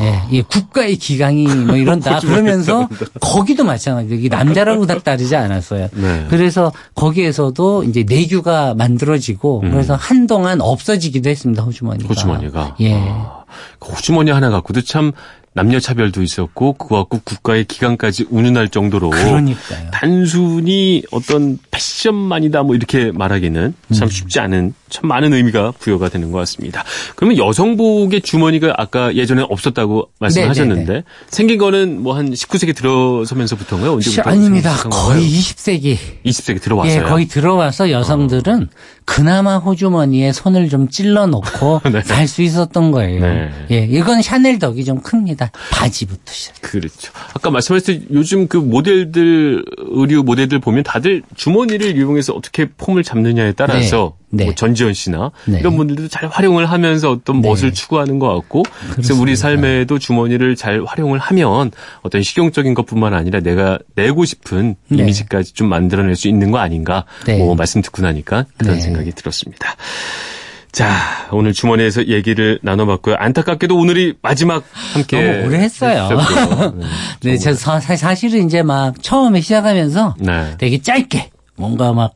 예, 0.00 0.22
이 0.30 0.42
국가의 0.42 0.96
기강이 0.96 1.46
뭐 1.46 1.76
이런다 1.76 2.20
그러면서 2.20 2.88
거기도 3.20 3.64
마찬가지예요. 3.64 4.20
이 4.20 4.28
남자라고 4.28 4.86
다 4.86 4.98
따르지 4.98 5.34
않았어요. 5.36 5.88
네. 5.92 6.26
그래서 6.30 6.72
거기에서도 6.94 7.84
이제 7.84 8.04
내규가 8.08 8.74
만들어지고 8.74 9.60
음. 9.64 9.70
그래서 9.70 9.94
한동안 9.94 10.60
없어지기도 10.60 11.28
했습니다. 11.30 11.62
호주머니가. 11.62 12.08
호주머니가. 12.08 12.76
예. 12.80 12.94
아, 12.94 13.44
호주머니 13.84 14.30
하나 14.30 14.50
갖고도 14.50 14.82
참 14.82 15.12
남녀 15.58 15.80
차별도 15.80 16.22
있었고 16.22 16.74
그거 16.74 16.96
갖고 16.96 17.20
국가의 17.24 17.64
기강까지 17.64 18.26
운운할 18.30 18.68
정도로 18.68 19.10
그러니까요. 19.10 19.90
단순히 19.92 21.02
어떤 21.10 21.58
패션만이다 21.70 22.62
뭐 22.64 22.74
이렇게 22.74 23.10
말하기는 23.12 23.74
참 23.94 24.06
음. 24.06 24.10
쉽지 24.10 24.40
않은 24.40 24.74
참 24.90 25.08
많은 25.08 25.32
의미가 25.32 25.72
부여가 25.78 26.08
되는 26.10 26.30
것 26.30 26.38
같습니다. 26.40 26.84
그러면 27.16 27.38
여성복의 27.38 28.20
주머니가 28.22 28.74
아까 28.76 29.14
예전에 29.14 29.42
없었다고 29.48 30.08
말씀하셨는데 30.18 30.80
네네네. 30.80 30.92
네, 30.92 31.00
네. 31.00 31.04
생긴 31.28 31.58
거는 31.58 32.02
뭐 32.02 32.18
한 32.18 32.32
19세기 32.32 32.74
들어서면서부터인가요? 32.74 33.92
언제부터? 33.94 34.28
아닙니다. 34.30 34.74
거의 34.90 35.22
20세기. 35.22 35.96
20세기 36.26 36.60
들어왔어요. 36.60 36.98
예, 36.98 37.02
거의 37.02 37.26
들어와서 37.26 37.90
여성들은 37.90 38.62
어. 38.62 38.66
그나마 39.08 39.56
호주머니에 39.56 40.32
손을 40.32 40.68
좀 40.68 40.88
찔러 40.88 41.26
놓고 41.26 41.80
네. 41.90 42.02
살수 42.02 42.42
있었던 42.42 42.90
거예요. 42.90 43.20
네. 43.20 43.50
예, 43.70 43.78
이건 43.90 44.20
샤넬 44.20 44.58
덕이 44.58 44.84
좀 44.84 45.00
큽니다. 45.00 45.50
바지부터 45.72 46.30
시작. 46.30 46.60
그렇죠. 46.60 47.10
아까 47.32 47.50
말씀하셨듯이 47.50 48.06
요즘 48.12 48.48
그 48.48 48.58
모델들 48.58 49.64
의류 49.78 50.22
모델들 50.22 50.58
보면 50.58 50.82
다들 50.82 51.22
주머니를 51.36 51.96
이용해서 51.96 52.34
어떻게 52.34 52.66
폼을 52.68 53.02
잡느냐에 53.02 53.52
따라서 53.52 54.17
네. 54.30 54.38
네. 54.38 54.44
뭐 54.44 54.54
전지현 54.54 54.94
씨나 54.94 55.30
네. 55.46 55.58
이런 55.60 55.76
분들도 55.76 56.08
잘 56.08 56.28
활용을 56.28 56.66
하면서 56.66 57.10
어떤 57.10 57.40
네. 57.40 57.48
멋을 57.48 57.72
추구하는 57.72 58.18
것 58.18 58.28
같고 58.34 58.62
그렇습니다. 58.62 58.94
그래서 58.94 59.14
우리 59.20 59.36
삶에도 59.36 59.98
주머니를 59.98 60.56
잘 60.56 60.82
활용을 60.84 61.18
하면 61.18 61.70
어떤 62.02 62.22
실용적인 62.22 62.74
것뿐만 62.74 63.14
아니라 63.14 63.40
내가 63.40 63.78
내고 63.94 64.24
싶은 64.24 64.76
네. 64.88 65.02
이미지까지 65.02 65.54
좀 65.54 65.68
만들어낼 65.68 66.16
수 66.16 66.28
있는 66.28 66.50
거 66.50 66.58
아닌가 66.58 67.04
네. 67.26 67.38
뭐 67.38 67.54
말씀 67.54 67.80
듣고 67.80 68.02
나니까 68.02 68.44
그런 68.58 68.74
네. 68.74 68.80
생각이 68.80 69.12
들었습니다. 69.12 69.76
자, 70.70 70.92
오늘 71.32 71.52
주머니에서 71.54 72.06
얘기를 72.08 72.58
나눠봤고요. 72.62 73.16
안타깝게도 73.18 73.76
오늘이 73.76 74.14
마지막 74.20 74.62
함께. 74.92 75.22
너무 75.22 75.46
오래 75.46 75.58
했어요. 75.60 76.08
네, 77.20 77.32
네저 77.32 77.54
사실은 77.54 78.46
이제 78.46 78.62
막 78.62 79.02
처음에 79.02 79.40
시작하면서 79.40 80.16
네. 80.20 80.54
되게 80.58 80.80
짧게 80.80 81.30
뭔가 81.56 81.92
막 81.92 82.12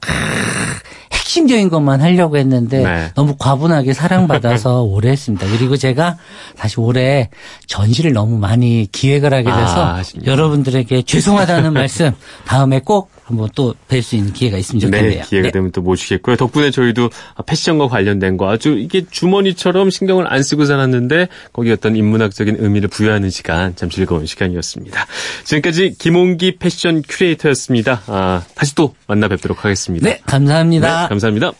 핵심적인 1.33 1.71
것만 1.71 2.03
하려고 2.03 2.37
했는데 2.37 2.83
네. 2.83 3.11
너무 3.15 3.37
과분하게 3.39 3.95
사랑받아서 3.95 4.83
오래 4.85 5.11
했습니다. 5.11 5.47
그리고 5.47 5.79
제가 5.79 6.19
다시 6.59 6.79
올해 6.79 7.31
전시를 7.67 8.13
너무 8.13 8.37
많이 8.37 8.87
기획을 8.93 9.33
하게 9.33 9.45
돼서 9.45 9.83
아, 9.83 10.03
여러분들에게 10.27 11.03
죄송하다는 11.03 11.73
말씀 11.73 12.13
다음에 12.45 12.81
꼭 12.81 13.11
한번 13.33 13.49
또 13.55 13.75
뵐 13.89 14.03
수 14.03 14.17
있는 14.17 14.33
기회가 14.33 14.59
있으면 14.59 14.81
네, 14.81 14.87
좋겠네요. 14.87 15.23
네, 15.23 15.29
기회가 15.29 15.49
네. 15.49 15.53
되면 15.53 15.73
또 15.73 15.81
모시겠고요. 15.83 16.37
덕분에 16.37 16.71
저희도 16.71 17.11
패션과 17.47 17.89
관련된 17.89 18.37
거 18.37 18.51
아주 18.51 18.77
이게 18.79 19.05
주머니처럼 19.11 19.91
신경을 19.91 20.33
안 20.33 20.43
쓰고 20.43 20.65
살았는데 20.65 21.29
거기 21.53 21.71
어떤 21.73 21.97
인문학적인 21.97 22.57
의미를 22.59 22.89
부여하는 22.89 23.31
시간 23.31 23.75
참 23.77 23.91
즐거운 23.91 24.27
시간이었습니다. 24.27 25.07
지금까지 25.45 25.95
김홍기 25.99 26.57
패션 26.59 27.03
큐레이터였습니다. 27.07 28.03
아, 28.07 28.43
다시 28.55 28.75
또 28.75 28.95
만나 29.07 29.29
뵙도록 29.29 29.65
하겠습니다. 29.65 30.09
네, 30.09 30.21
감사합니다. 30.27 31.03
네, 31.03 31.09
감사합니다. 31.09 31.53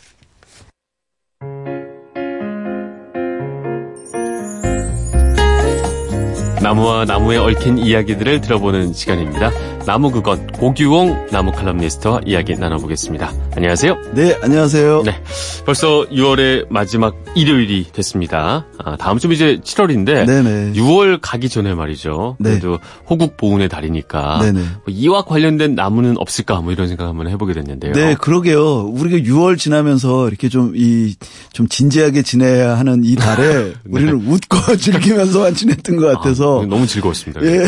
나무와 6.73 7.05
나무에 7.05 7.37
얽힌 7.37 7.77
이야기들을 7.77 8.41
들어보는 8.41 8.93
시간입니다. 8.93 9.51
나무 9.85 10.11
그건 10.11 10.47
고규홍 10.47 11.27
나무 11.29 11.51
칼럼니스트와 11.51 12.21
이야기 12.25 12.55
나눠보겠습니다. 12.55 13.31
안녕하세요. 13.55 13.97
네, 14.13 14.37
안녕하세요. 14.41 15.03
네, 15.03 15.21
벌써 15.65 16.07
6월의 16.09 16.67
마지막 16.69 17.15
일요일이 17.35 17.87
됐습니다. 17.91 18.65
아, 18.77 18.95
다음 18.95 19.19
주 19.19 19.31
이제 19.31 19.59
7월인데 19.63 20.25
네네. 20.25 20.73
6월 20.73 21.19
가기 21.21 21.49
전에 21.49 21.73
말이죠. 21.73 22.37
네. 22.39 22.51
그래도 22.51 22.79
호국 23.09 23.35
보훈의 23.37 23.69
달이니까 23.69 24.39
네네. 24.41 24.59
뭐 24.61 24.83
이와 24.87 25.23
관련된 25.23 25.75
나무는 25.75 26.15
없을까 26.17 26.61
뭐 26.61 26.71
이런 26.71 26.87
생각 26.87 27.07
한번 27.07 27.27
해보게 27.27 27.53
됐는데요. 27.53 27.93
네, 27.93 28.15
그러게요. 28.15 28.83
우리가 28.85 29.17
6월 29.17 29.57
지나면서 29.57 30.27
이렇게 30.29 30.49
좀 30.49 30.73
이좀 30.75 31.67
진지하게 31.67 32.21
지내야 32.21 32.77
하는 32.77 33.03
이 33.03 33.15
달에 33.15 33.53
네. 33.63 33.73
우리는 33.89 34.13
웃고 34.15 34.77
즐기면서만 34.79 35.55
지냈던 35.55 35.97
것 35.97 36.07
같아서 36.07 36.62
아, 36.62 36.62
너무 36.67 36.87
즐거웠습니다. 36.87 37.41
예. 37.43 37.65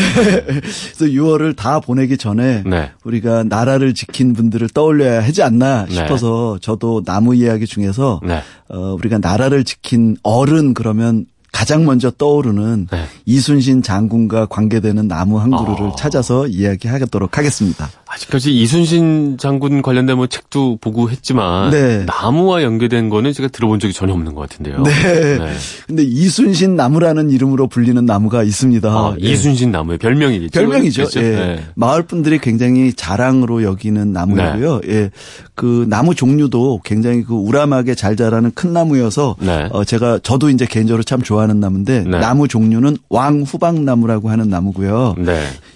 그래서 0.56 1.04
6월을 1.06 1.56
다 1.56 1.80
보내 1.80 2.06
보내기 2.06 2.16
전에 2.16 2.62
네. 2.64 2.90
우리가 3.04 3.44
나라를 3.44 3.94
지킨 3.94 4.32
분들을 4.32 4.68
떠올려야 4.68 5.22
하지 5.22 5.42
않나 5.42 5.86
네. 5.86 5.94
싶어서 5.94 6.58
네. 6.60 6.64
저도 6.64 7.02
나무 7.04 7.34
이야기 7.34 7.66
중에서 7.66 8.20
네. 8.22 8.42
어, 8.68 8.94
우리가 8.98 9.18
나라를 9.18 9.64
지킨 9.64 10.16
어른 10.22 10.74
그러면 10.74 11.26
가장 11.52 11.86
먼저 11.86 12.10
떠오르는 12.10 12.88
네. 12.90 13.04
이순신 13.24 13.82
장군과 13.82 14.46
관계되는 14.46 15.08
나무 15.08 15.40
한 15.40 15.50
그루를 15.50 15.92
아. 15.92 15.96
찾아서 15.96 16.46
이야기하도록 16.46 17.38
하겠습니다. 17.38 17.88
아직까지 18.16 18.56
이순신 18.56 19.36
장군 19.38 19.82
관련된 19.82 20.16
뭐 20.16 20.26
책도 20.26 20.78
보고 20.80 21.10
했지만 21.10 21.70
네. 21.70 22.06
나무와 22.06 22.62
연계된 22.62 23.10
거는 23.10 23.34
제가 23.34 23.48
들어본 23.48 23.78
적이 23.78 23.92
전혀 23.92 24.14
없는 24.14 24.34
것 24.34 24.40
같은데요. 24.48 24.82
네. 24.82 24.90
네. 25.38 25.52
근데 25.86 26.02
이순신 26.02 26.76
나무라는 26.76 27.30
이름으로 27.30 27.66
불리는 27.66 28.02
나무가 28.06 28.42
있습니다. 28.42 28.88
아, 28.88 29.16
예. 29.20 29.26
이순신 29.26 29.70
나무의 29.70 29.98
별명이겠죠. 29.98 30.58
별명이죠. 30.58 31.04
예. 31.16 31.20
네. 31.20 31.64
마을 31.74 32.04
분들이 32.04 32.38
굉장히 32.38 32.94
자랑으로 32.94 33.62
여기는 33.62 34.12
나무고요. 34.12 34.80
네. 34.80 34.88
예. 34.88 35.10
그 35.54 35.84
나무 35.88 36.14
종류도 36.14 36.80
굉장히 36.84 37.22
그 37.22 37.34
우람하게 37.34 37.94
잘 37.94 38.16
자라는 38.16 38.52
큰 38.54 38.72
나무여서 38.72 39.36
네. 39.40 39.68
어 39.72 39.84
제가 39.84 40.20
저도 40.22 40.48
이제 40.48 40.64
개인적으로 40.64 41.02
참 41.02 41.22
좋아하는 41.22 41.60
나무인데 41.60 42.04
네. 42.04 42.18
나무 42.18 42.48
종류는 42.48 42.96
왕후박나무라고 43.10 44.30
하는 44.30 44.48
나무고요. 44.48 45.16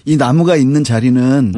이 0.05 0.17
나무가 0.17 0.55
있는 0.55 0.83
자리는 0.83 1.53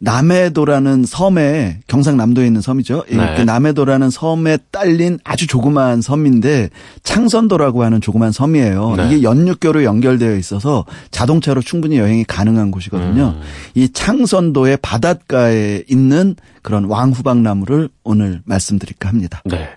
남해도라는 0.00 1.04
섬에 1.04 1.80
경상남도에 1.88 2.46
있는 2.46 2.60
섬이죠. 2.60 3.04
네. 3.10 3.34
그 3.36 3.42
남해도라는 3.42 4.10
섬에 4.10 4.58
딸린 4.70 5.18
아주 5.24 5.46
조그마한 5.46 6.02
섬인데 6.02 6.70
창선도라고 7.02 7.82
하는 7.82 8.00
조그마한 8.00 8.32
섬이에요. 8.32 8.94
네. 8.96 9.06
이게 9.06 9.22
연륙교로 9.22 9.84
연결되어 9.84 10.36
있어서 10.36 10.84
자동차로 11.10 11.62
충분히 11.62 11.98
여행이 11.98 12.24
가능한 12.24 12.70
곳이거든요. 12.70 13.34
음. 13.36 13.42
이 13.74 13.88
창선도의 13.92 14.78
바닷가에 14.82 15.82
있는 15.88 16.36
그런 16.62 16.84
왕후박나무를 16.84 17.88
오늘 18.04 18.40
말씀드릴까 18.44 19.08
합니다. 19.08 19.42
네. 19.44 19.68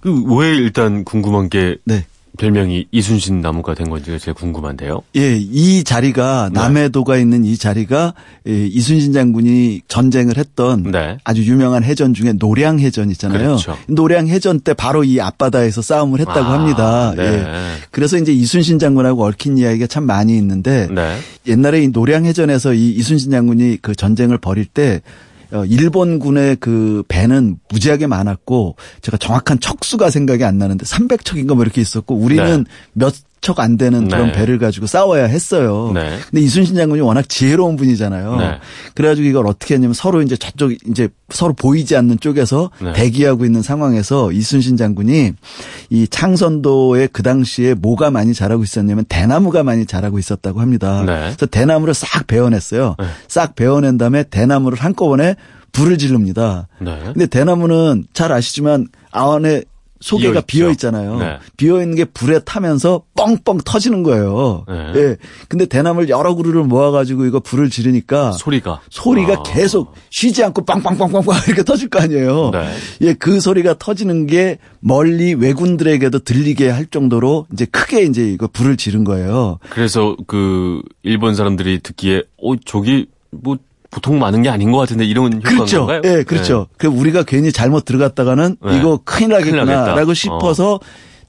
그왜 0.00 0.56
일단 0.56 1.04
궁금한 1.04 1.48
게 1.48 1.76
네. 1.84 2.06
별명이 2.38 2.86
이순신 2.90 3.40
나무가 3.40 3.74
된 3.74 3.90
건지가 3.90 4.18
제일 4.18 4.34
궁금한데요. 4.34 5.02
예, 5.16 5.36
이 5.36 5.84
자리가 5.84 6.50
네. 6.52 6.60
남해도가 6.60 7.18
있는 7.18 7.44
이 7.44 7.56
자리가 7.56 8.14
이순신 8.46 9.12
장군이 9.12 9.82
전쟁을 9.88 10.38
했던 10.38 10.90
네. 10.90 11.18
아주 11.24 11.44
유명한 11.44 11.84
해전 11.84 12.14
중에 12.14 12.32
노량 12.32 12.80
해전 12.80 13.10
있잖아요. 13.10 13.56
그렇죠. 13.56 13.76
노량 13.86 14.28
해전 14.28 14.60
때 14.60 14.72
바로 14.72 15.04
이 15.04 15.20
앞바다에서 15.20 15.82
싸움을 15.82 16.20
했다고 16.20 16.40
아, 16.40 16.52
합니다. 16.52 17.14
네. 17.16 17.22
예. 17.22 17.44
그래서 17.90 18.16
이제 18.16 18.32
이순신 18.32 18.78
장군하고 18.78 19.24
얽힌 19.24 19.58
이야기가 19.58 19.86
참 19.86 20.04
많이 20.04 20.36
있는데 20.36 20.88
네. 20.90 21.18
옛날에 21.46 21.82
이 21.82 21.88
노량 21.88 22.24
해전에서 22.24 22.72
이 22.72 22.92
이순신 22.92 23.30
장군이 23.30 23.78
그 23.82 23.94
전쟁을 23.94 24.38
벌일 24.38 24.64
때 24.64 25.02
어, 25.02 25.31
일본군의 25.68 26.56
그 26.56 27.02
배는 27.08 27.58
무지하게 27.68 28.06
많았고 28.06 28.76
제가 29.02 29.16
정확한 29.18 29.60
척수가 29.60 30.10
생각이 30.10 30.44
안 30.44 30.58
나는데 30.58 30.84
300척인가 30.84 31.54
뭐 31.54 31.62
이렇게 31.62 31.80
있었고 31.80 32.14
우리는 32.14 32.64
네. 32.64 32.70
몇 32.94 33.14
척 33.42 33.58
안 33.58 33.76
되는 33.76 34.06
그런 34.06 34.28
네. 34.28 34.32
배를 34.32 34.58
가지고 34.58 34.86
싸워야 34.86 35.24
했어요. 35.24 35.90
네. 35.92 36.16
근데 36.30 36.40
이순신 36.40 36.76
장군이 36.76 37.00
워낙 37.00 37.28
지혜로운 37.28 37.74
분이잖아요. 37.76 38.36
네. 38.36 38.58
그래가지고 38.94 39.26
이걸 39.26 39.48
어떻게 39.48 39.74
했냐면 39.74 39.94
서로 39.94 40.22
이제 40.22 40.36
저쪽 40.36 40.72
이제 40.88 41.08
서로 41.28 41.52
보이지 41.52 41.96
않는 41.96 42.20
쪽에서 42.20 42.70
네. 42.80 42.92
대기하고 42.92 43.44
있는 43.44 43.60
상황에서 43.60 44.30
이순신 44.30 44.76
장군이 44.76 45.32
이 45.90 46.08
창선도에 46.08 47.08
그 47.08 47.24
당시에 47.24 47.74
뭐가 47.74 48.12
많이 48.12 48.32
자라고 48.32 48.62
있었냐면 48.62 49.04
대나무가 49.08 49.64
많이 49.64 49.86
자라고 49.86 50.20
있었다고 50.20 50.60
합니다. 50.60 51.02
네. 51.04 51.22
그래서 51.22 51.46
대나무를 51.46 51.94
싹 51.94 52.28
베어냈어요. 52.28 52.94
네. 52.96 53.06
싹 53.26 53.56
베어낸 53.56 53.98
다음에 53.98 54.22
대나무를 54.22 54.78
한꺼번에 54.78 55.34
불을 55.72 55.98
지릅니다. 55.98 56.68
네. 56.80 56.96
근데 57.04 57.26
대나무는 57.26 58.04
잘 58.12 58.30
아시지만 58.30 58.86
안에 59.10 59.64
소개가 60.02 60.42
비어, 60.42 60.70
있잖아요. 60.70 61.18
네. 61.18 61.38
비어 61.56 61.80
있는 61.80 61.94
게 61.94 62.04
불에 62.04 62.40
타면서 62.40 63.02
뻥뻥 63.24 63.58
터지는 63.64 64.02
거예요. 64.02 64.64
네. 64.68 64.92
예. 64.96 65.16
근데 65.48 65.66
대나무를 65.66 66.08
여러 66.08 66.34
그루를 66.34 66.64
모아가지고 66.64 67.24
이거 67.26 67.40
불을 67.40 67.70
지르니까 67.70 68.32
소리가 68.32 68.80
소리가 68.90 69.32
아. 69.34 69.42
계속 69.42 69.94
쉬지 70.10 70.42
않고 70.44 70.64
빵빵빵빵빵 70.64 71.36
이렇게 71.46 71.62
터질 71.62 71.88
거 71.88 72.00
아니에요. 72.00 72.50
네. 72.50 72.72
예, 73.02 73.14
그 73.14 73.40
소리가 73.40 73.74
터지는 73.78 74.26
게 74.26 74.58
멀리 74.80 75.34
외군들에게도 75.34 76.20
들리게 76.20 76.68
할 76.68 76.86
정도로 76.86 77.46
이제 77.52 77.64
크게 77.66 78.02
이제 78.02 78.28
이거 78.28 78.46
불을 78.46 78.76
지른 78.76 79.04
거예요. 79.04 79.58
그래서 79.70 80.16
그 80.26 80.82
일본 81.02 81.34
사람들이 81.34 81.80
듣기에 81.80 82.22
어 82.42 82.56
저기 82.64 83.06
뭐 83.30 83.56
보통 83.92 84.18
많은 84.18 84.42
게 84.42 84.48
아닌 84.48 84.72
것 84.72 84.78
같은데 84.78 85.04
이런 85.04 85.40
그렇죠. 85.40 85.82
효과인가요? 85.82 86.18
예, 86.18 86.22
그렇죠. 86.24 86.66
네. 86.70 86.74
그 86.78 86.86
우리가 86.88 87.22
괜히 87.24 87.52
잘못 87.52 87.84
들어갔다가는 87.84 88.56
네. 88.64 88.78
이거 88.78 88.98
큰일 89.04 89.30
나겠구나라고 89.30 90.14
싶어서 90.14 90.74
어. 90.74 90.80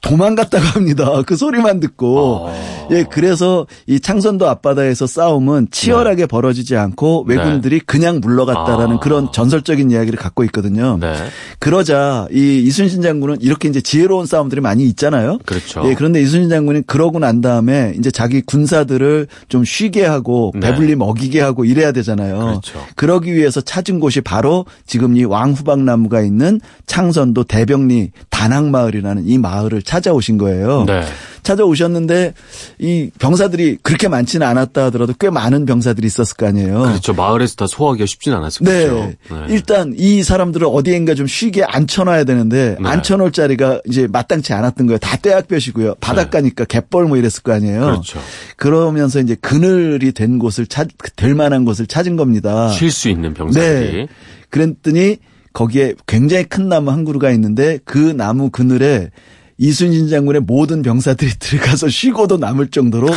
도망갔다고 0.03 0.63
합니다. 0.63 1.21
그 1.25 1.35
소리만 1.35 1.79
듣고. 1.79 2.47
어. 2.47 2.87
예, 2.91 3.05
그래서 3.09 3.65
이 3.87 3.99
창선도 3.99 4.47
앞바다에서 4.47 5.07
싸움은 5.07 5.69
치열하게 5.71 6.23
네. 6.23 6.27
벌어지지 6.27 6.75
않고 6.75 7.23
왜군들이 7.27 7.79
네. 7.79 7.85
그냥 7.85 8.19
물러갔다라는 8.21 8.97
아. 8.97 8.99
그런 8.99 9.31
전설적인 9.31 9.89
이야기를 9.89 10.19
갖고 10.19 10.43
있거든요. 10.45 10.97
네. 10.99 11.15
그러자 11.59 12.27
이 12.31 12.61
이순신 12.65 13.01
장군은 13.01 13.37
이렇게 13.39 13.69
이제 13.69 13.79
지혜로운 13.81 14.25
싸움들이 14.25 14.61
많이 14.61 14.83
있잖아요. 14.83 15.39
그렇죠. 15.45 15.83
예, 15.85 15.95
그런데 15.95 16.21
이순신 16.21 16.49
장군이 16.49 16.81
그러고 16.85 17.19
난 17.19 17.39
다음에 17.41 17.93
이제 17.97 18.11
자기 18.11 18.41
군사들을 18.41 19.27
좀 19.47 19.63
쉬게 19.63 20.05
하고 20.05 20.51
네. 20.53 20.59
배불리 20.59 20.95
먹이게 20.95 21.39
하고 21.39 21.63
이래야 21.63 21.93
되잖아요. 21.93 22.37
그렇죠. 22.39 22.79
그러기 22.95 23.33
위해서 23.33 23.61
찾은 23.61 24.01
곳이 24.01 24.19
바로 24.19 24.65
지금 24.85 25.15
이 25.15 25.23
왕후박나무가 25.23 26.21
있는 26.21 26.59
창선도 26.85 27.45
대병리 27.45 28.11
단항마을이라는 28.29 29.25
이 29.25 29.37
마을을 29.37 29.81
찾 29.81 29.92
아오신 30.07 30.37
거예요. 30.37 30.85
네. 30.87 31.03
찾아오셨는데 31.43 32.33
이 32.79 33.11
병사들이 33.19 33.79
그렇게 33.83 34.07
많지는 34.07 34.47
않았다 34.47 34.85
하더라도 34.85 35.13
꽤 35.19 35.29
많은 35.29 35.65
병사들이 35.65 36.07
있었을 36.07 36.37
거 36.37 36.47
아니에요. 36.47 36.83
그렇죠. 36.83 37.13
마을에서 37.13 37.55
다 37.55 37.67
소화하기가 37.67 38.05
쉽진 38.05 38.33
않았을 38.33 38.65
네. 38.65 38.87
거죠. 38.87 39.11
네. 39.29 39.45
일단 39.49 39.93
이 39.97 40.23
사람들을 40.23 40.65
어디엔가 40.69 41.15
좀 41.15 41.27
쉬게 41.27 41.63
앉혀놔야 41.63 42.23
되는데 42.23 42.77
네. 42.81 42.89
앉혀놓을 42.89 43.31
자리가 43.31 43.81
이제 43.87 44.07
마땅치 44.09 44.53
않았던 44.53 44.87
거예요. 44.87 44.97
다 44.99 45.17
떼약볕이고요. 45.17 45.95
바닷가니까 45.95 46.65
네. 46.65 46.79
갯벌 46.79 47.05
뭐 47.05 47.17
이랬을 47.17 47.43
거 47.43 47.51
아니에요. 47.51 47.81
그렇죠. 47.81 48.19
그러면서 48.55 49.19
이제 49.19 49.35
그늘이 49.35 50.13
된 50.13 50.39
곳을 50.39 50.65
찾, 50.65 50.87
될 51.17 51.35
만한 51.35 51.65
곳을 51.65 51.87
찾은 51.87 52.15
겁니다. 52.15 52.69
쉴 52.69 52.89
수 52.89 53.09
있는 53.09 53.33
병사들이. 53.33 53.91
네. 53.93 54.07
그랬더니 54.49 55.17
거기에 55.51 55.93
굉장히 56.07 56.45
큰 56.45 56.67
나무 56.69 56.91
한 56.91 57.05
그루가 57.05 57.29
있는데 57.31 57.79
그 57.85 57.97
나무 57.97 58.49
그늘에 58.49 59.11
이순신 59.57 60.09
장군의 60.09 60.41
모든 60.41 60.81
병사들이 60.81 61.31
들어가서 61.39 61.89
쉬고도 61.89 62.37
남을 62.37 62.69
정도로 62.69 63.07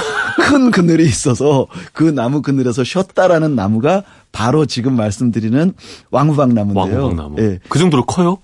큰 0.48 0.70
그늘이 0.70 1.04
있어서 1.04 1.66
그 1.92 2.04
나무 2.04 2.42
그늘에서 2.42 2.84
쉬었다라는 2.84 3.54
나무가 3.54 4.02
바로 4.32 4.66
지금 4.66 4.94
말씀드리는 4.96 5.72
왕후박 6.10 6.52
나무인데요. 6.52 7.02
왕후박 7.04 7.16
나무. 7.16 7.40
예. 7.40 7.58
그 7.68 7.78
정도로 7.78 8.04
커요? 8.04 8.38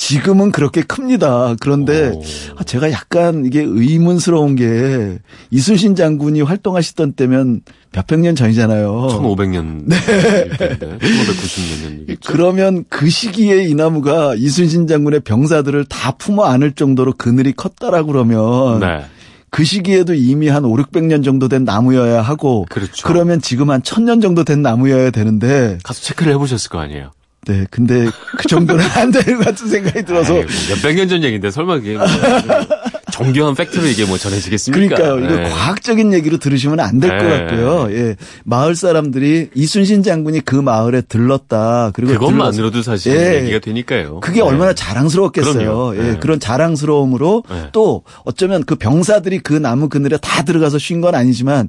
지금은 0.00 0.50
그렇게 0.50 0.80
큽니다. 0.80 1.56
그런데 1.60 2.08
오. 2.08 2.22
제가 2.64 2.90
약간 2.90 3.44
이게 3.44 3.60
의문스러운 3.60 4.56
게 4.56 5.18
이순신 5.50 5.94
장군이 5.94 6.40
활동하시던 6.40 7.12
때면 7.12 7.60
몇백 7.92 8.20
년 8.20 8.34
전이잖아요. 8.34 9.08
1500년. 9.10 9.82
네. 9.84 9.96
1590년 9.98 12.02
이겠죠. 12.02 12.32
그러면 12.32 12.86
그 12.88 13.10
시기에 13.10 13.64
이 13.64 13.74
나무가 13.74 14.34
이순신 14.34 14.86
장군의 14.86 15.20
병사들을 15.20 15.84
다 15.84 16.12
품어 16.12 16.44
안을 16.44 16.72
정도로 16.72 17.12
그늘이 17.18 17.52
컸다라고 17.52 18.12
그러면 18.12 18.80
네. 18.80 19.04
그 19.50 19.64
시기에도 19.64 20.14
이미 20.14 20.48
한 20.48 20.64
5, 20.64 20.76
600년 20.76 21.22
정도 21.22 21.48
된 21.48 21.64
나무여야 21.64 22.22
하고 22.22 22.64
그렇죠. 22.70 23.06
그러면 23.06 23.42
지금 23.42 23.68
한 23.68 23.82
1000년 23.82 24.22
정도 24.22 24.44
된 24.44 24.62
나무여야 24.62 25.10
되는데 25.10 25.76
가서 25.82 26.00
체크를 26.00 26.32
해 26.32 26.38
보셨을 26.38 26.70
거 26.70 26.78
아니에요. 26.78 27.10
네, 27.46 27.66
근데 27.70 28.06
그 28.36 28.48
정도는 28.48 28.84
안 28.96 29.10
되는 29.10 29.38
것 29.38 29.46
같은 29.46 29.66
생각이 29.68 30.04
들어서. 30.04 30.34
뭐 30.34 30.44
몇백 30.68 30.94
년 30.96 31.08
전 31.08 31.24
얘기인데 31.24 31.50
설마 31.50 31.76
그게 31.76 31.96
뭐 31.96 32.04
정교한 33.12 33.54
팩트로 33.54 33.86
이게 33.86 34.04
뭐 34.04 34.16
전해지겠습니까? 34.18 34.94
그러니까요. 34.96 35.24
이거 35.26 35.42
네. 35.42 35.48
과학적인 35.50 36.12
얘기로 36.14 36.38
들으시면 36.38 36.80
안 36.80 37.00
될것 37.00 37.18
네. 37.18 37.28
같고요. 37.38 37.88
예. 37.92 38.16
마을 38.44 38.74
사람들이 38.76 39.50
이순신 39.54 40.02
장군이 40.02 40.40
그 40.40 40.54
마을에 40.54 41.00
들렀다. 41.02 41.90
그리고 41.94 42.12
그것만으로도 42.12 42.82
사실 42.82 43.16
예. 43.16 43.40
얘기가 43.42 43.58
되니까요. 43.58 44.20
그게 44.20 44.36
네. 44.36 44.40
얼마나 44.42 44.72
자랑스러웠겠어요. 44.74 45.92
예. 45.96 46.02
네. 46.12 46.18
그런 46.20 46.38
자랑스러움으로 46.40 47.42
네. 47.50 47.68
또 47.72 48.04
어쩌면 48.24 48.64
그 48.64 48.76
병사들이 48.76 49.40
그 49.40 49.54
나무 49.54 49.88
그늘에 49.88 50.16
다 50.18 50.42
들어가서 50.44 50.78
쉰 50.78 51.00
건 51.00 51.14
아니지만 51.14 51.68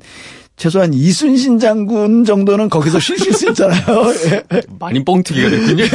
최소한 0.62 0.94
이순신 0.94 1.58
장군 1.58 2.24
정도는 2.24 2.70
거기서 2.70 3.00
쉬실 3.00 3.34
수 3.34 3.50
있잖아요. 3.50 3.82
많이 4.78 5.04
뻥튀기가 5.04 5.50
됐군요. 5.50 5.86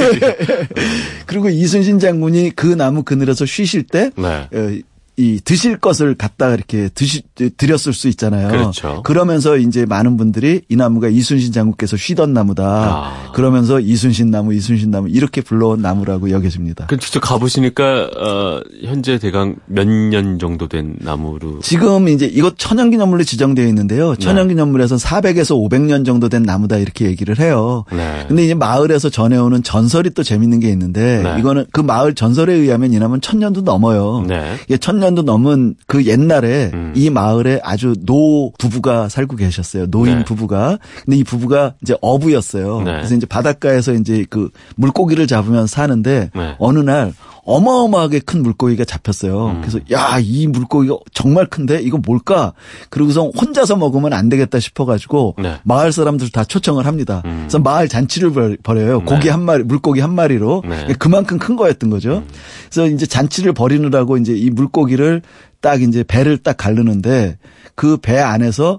그리고 1.24 1.48
이순신 1.48 2.00
장군이 2.00 2.50
그 2.56 2.66
나무 2.66 3.04
그늘에서 3.04 3.46
쉬실 3.46 3.84
때 3.84 4.10
네. 4.16 4.26
어, 4.26 4.78
이 5.18 5.40
드실 5.42 5.78
것을 5.78 6.14
갖다가 6.14 6.54
이렇게 6.54 6.88
드시 6.94 7.22
드렸을 7.56 7.94
수 7.94 8.08
있잖아요. 8.08 8.48
그렇죠. 8.48 9.02
그러면서 9.02 9.56
이제 9.56 9.86
많은 9.86 10.16
분들이 10.18 10.60
이 10.68 10.76
나무가 10.76 11.08
이순신 11.08 11.52
장군께서 11.52 11.96
쉬던 11.96 12.34
나무다. 12.34 12.64
아. 12.64 13.32
그러면서 13.32 13.80
이순신 13.80 14.30
나무, 14.30 14.52
이순신 14.52 14.90
나무 14.90 15.08
이렇게 15.08 15.40
불러온 15.40 15.80
나무라고 15.80 16.30
여겨집니다. 16.30 16.86
그 16.88 16.98
직접 16.98 17.20
가보시니까 17.20 18.10
어, 18.18 18.60
현재 18.84 19.18
대강 19.18 19.56
몇 19.66 19.86
년 19.86 20.38
정도 20.38 20.68
된 20.68 20.96
나무로 20.98 21.60
지금 21.60 22.08
이제 22.08 22.26
이것 22.26 22.58
천연기념물로 22.58 23.24
지정되어 23.24 23.66
있는데요. 23.68 24.10
네. 24.10 24.18
천연기념물에서 24.18 24.96
400에서 24.96 25.56
500년 25.56 26.04
정도 26.04 26.28
된 26.28 26.42
나무다 26.42 26.76
이렇게 26.76 27.06
얘기를 27.06 27.38
해요. 27.38 27.84
네. 27.90 28.24
근데 28.28 28.44
이제 28.44 28.54
마을에서 28.54 29.08
전해오는 29.08 29.62
전설이 29.62 30.10
또 30.10 30.22
재밌는 30.22 30.60
게 30.60 30.68
있는데 30.70 31.22
네. 31.22 31.36
이거는 31.38 31.66
그 31.72 31.80
마을 31.80 32.14
전설에 32.14 32.52
의하면 32.52 32.92
이 32.92 32.98
나무는 32.98 33.20
천년도 33.22 33.62
넘어요. 33.62 34.24
네. 34.28 34.56
이게 34.66 34.76
천년 34.76 35.05
30년도 35.06 35.22
넘은 35.22 35.76
그 35.86 36.06
옛날에 36.06 36.70
음. 36.74 36.92
이 36.96 37.10
마을에 37.10 37.60
아주 37.62 37.94
노 38.04 38.52
부부가 38.58 39.08
살고 39.08 39.36
계셨어요. 39.36 39.86
노인 39.86 40.18
네. 40.18 40.24
부부가. 40.24 40.78
근데 41.04 41.16
이 41.16 41.24
부부가 41.24 41.74
이제 41.82 41.96
어부였어요. 42.00 42.78
네. 42.82 42.92
그래서 42.92 43.14
이제 43.14 43.26
바닷가에서 43.26 43.94
이제 43.94 44.24
그 44.28 44.50
물고기를 44.76 45.26
잡으면 45.26 45.66
사는데 45.66 46.30
네. 46.34 46.56
어느 46.58 46.80
날 46.80 47.12
어마어마하게 47.46 48.18
큰 48.20 48.42
물고기가 48.42 48.84
잡혔어요. 48.84 49.46
음. 49.46 49.60
그래서 49.60 49.78
야, 49.92 50.18
이 50.20 50.46
물고기가 50.48 50.96
정말 51.14 51.46
큰데 51.46 51.80
이거 51.80 51.98
뭘까? 52.04 52.52
그러고서 52.90 53.30
혼자서 53.30 53.76
먹으면 53.76 54.12
안 54.12 54.28
되겠다 54.28 54.58
싶어 54.60 54.84
가지고 54.84 55.34
네. 55.38 55.54
마을 55.64 55.92
사람들 55.92 56.30
다 56.30 56.44
초청을 56.44 56.86
합니다. 56.86 57.22
음. 57.24 57.36
그래서 57.42 57.58
마을 57.60 57.88
잔치를 57.88 58.58
벌여요. 58.62 58.98
네. 58.98 59.04
고기 59.04 59.28
한 59.28 59.42
마리, 59.42 59.62
물고기 59.62 60.00
한 60.00 60.12
마리로. 60.14 60.62
네. 60.68 60.92
그만큼 60.98 61.38
큰 61.38 61.56
거였던 61.56 61.88
거죠. 61.88 62.18
음. 62.18 62.28
그래서 62.70 62.88
이제 62.92 63.06
잔치를 63.06 63.52
벌이느라고 63.52 64.16
이제 64.18 64.34
이 64.34 64.50
물고기를 64.50 65.22
딱 65.60 65.80
이제 65.82 66.02
배를 66.02 66.38
딱 66.38 66.56
가르는데 66.56 67.38
그 67.74 67.96
배 67.96 68.18
안에서 68.18 68.78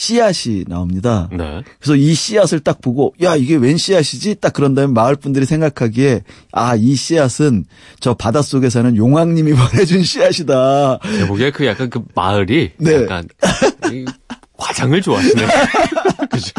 씨앗이 0.00 0.64
나옵니다. 0.66 1.28
네. 1.30 1.62
그래서 1.78 1.94
이 1.94 2.14
씨앗을 2.14 2.60
딱 2.60 2.80
보고 2.80 3.12
야 3.22 3.36
이게 3.36 3.56
웬 3.56 3.76
씨앗이지? 3.76 4.36
딱 4.40 4.54
그런 4.54 4.74
다음에 4.74 4.90
마을 4.94 5.14
분들이 5.14 5.44
생각하기에 5.44 6.22
아 6.52 6.74
이 6.74 6.94
씨앗은 6.94 7.66
저 8.00 8.14
바닷속에 8.14 8.70
사는 8.70 8.96
용왕님이 8.96 9.52
보내준 9.52 10.02
씨앗이다. 10.02 11.00
제목에 11.02 11.50
그 11.50 11.66
약간 11.66 11.90
그 11.90 12.02
마을이 12.14 12.70
네. 12.78 13.02
약간 13.02 13.28
화장을 14.56 15.02
좋아하시네. 15.02 15.46
그죠? 16.32 16.52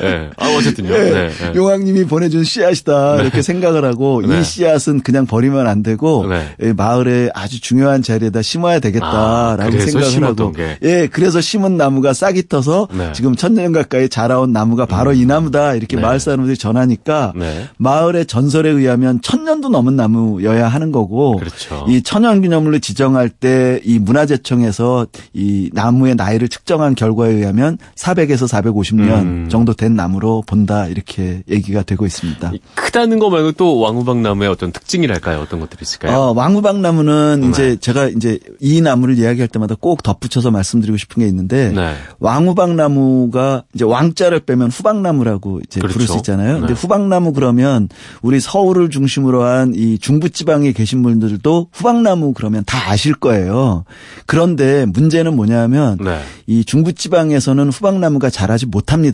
네. 0.00 0.30
아, 0.36 0.48
어쨌든요. 0.56 0.90
네. 0.90 1.10
네. 1.10 1.28
네. 1.28 1.52
용왕님이 1.54 2.04
보내준 2.04 2.44
씨앗이다. 2.44 3.16
네. 3.16 3.22
이렇게 3.22 3.42
생각을 3.42 3.84
하고 3.84 4.22
이 4.24 4.26
네. 4.26 4.42
씨앗은 4.42 5.00
그냥 5.00 5.26
버리면 5.26 5.66
안 5.66 5.82
되고 5.82 6.26
네. 6.26 6.72
마을에 6.74 7.30
아주 7.34 7.60
중요한 7.60 8.02
자리에다 8.02 8.42
심어야 8.42 8.80
되겠다라고 8.80 9.62
아, 9.62 9.80
생각을 9.80 10.24
하고. 10.24 10.52
게. 10.52 10.78
예, 10.82 11.08
그래서 11.10 11.40
심은 11.40 11.76
나무가 11.76 12.12
싹이 12.12 12.48
터서 12.48 12.88
지금 13.12 13.34
천년 13.36 13.72
가까이 13.72 14.08
자라온 14.08 14.52
나무가 14.52 14.86
바로 14.86 15.10
음. 15.10 15.16
이 15.16 15.26
나무다. 15.26 15.74
이렇게 15.74 15.96
마을 15.96 16.20
사람들이 16.20 16.56
전하니까 16.56 17.32
마을의 17.76 18.26
전설에 18.26 18.70
의하면 18.70 19.20
천년도 19.22 19.68
넘은 19.68 19.96
나무여야 19.96 20.68
하는 20.68 20.92
거고 20.92 21.36
그렇죠. 21.36 21.86
이 21.88 22.02
천연 22.02 22.40
기념물로 22.42 22.78
지정할 22.78 23.28
때 23.28 23.64
이 23.84 23.98
문화재청에서 23.98 25.06
이 25.32 25.70
나무의 25.72 26.14
나이를 26.14 26.48
측정한 26.48 26.94
결과에 26.94 27.32
의하면 27.32 27.78
400에서 27.96 28.48
450년 28.48 29.23
음. 29.24 29.44
음. 29.44 29.48
정도 29.50 29.74
된 29.74 29.94
나무로 29.94 30.42
본다 30.46 30.86
이렇게 30.86 31.42
얘기가 31.50 31.82
되고 31.82 32.06
있습니다. 32.06 32.52
크다는 32.74 33.18
거 33.18 33.28
말고 33.30 33.52
또 33.52 33.78
왕후박나무의 33.80 34.48
어떤 34.48 34.72
특징이랄까요? 34.72 35.40
어떤 35.40 35.60
것들이 35.60 35.80
있을까요? 35.82 36.16
어, 36.16 36.32
왕후박나무는 36.32 37.40
네. 37.42 37.48
이제 37.48 37.76
제가 37.76 38.08
이제 38.08 38.38
이 38.60 38.80
나무를 38.80 39.18
이야기할 39.18 39.48
때마다 39.48 39.74
꼭 39.78 40.02
덧붙여서 40.02 40.50
말씀드리고 40.50 40.96
싶은 40.96 41.20
게 41.22 41.28
있는데 41.28 41.72
네. 41.72 41.94
왕후박나무가 42.20 43.64
이제 43.74 43.84
왕자를 43.84 44.40
빼면 44.40 44.70
후박나무라고 44.70 45.60
이제 45.66 45.80
그렇죠. 45.80 45.92
부를 45.94 46.06
수 46.06 46.16
있잖아요. 46.18 46.54
네. 46.54 46.58
근데 46.60 46.72
후박나무 46.74 47.32
그러면 47.32 47.88
우리 48.22 48.40
서울을 48.40 48.88
중심으로 48.90 49.42
한 49.42 49.74
이 49.74 49.98
중부 49.98 50.30
지방에 50.30 50.72
계신 50.72 51.02
분들도 51.02 51.68
후박나무 51.72 52.32
그러면 52.32 52.62
다 52.66 52.90
아실 52.90 53.14
거예요. 53.14 53.84
그런데 54.26 54.86
문제는 54.86 55.34
뭐냐면 55.34 55.98
네. 56.00 56.20
이 56.46 56.64
중부 56.64 56.92
지방에서는 56.92 57.70
후박나무가 57.70 58.30
자라지 58.30 58.66
못합니다. 58.66 59.13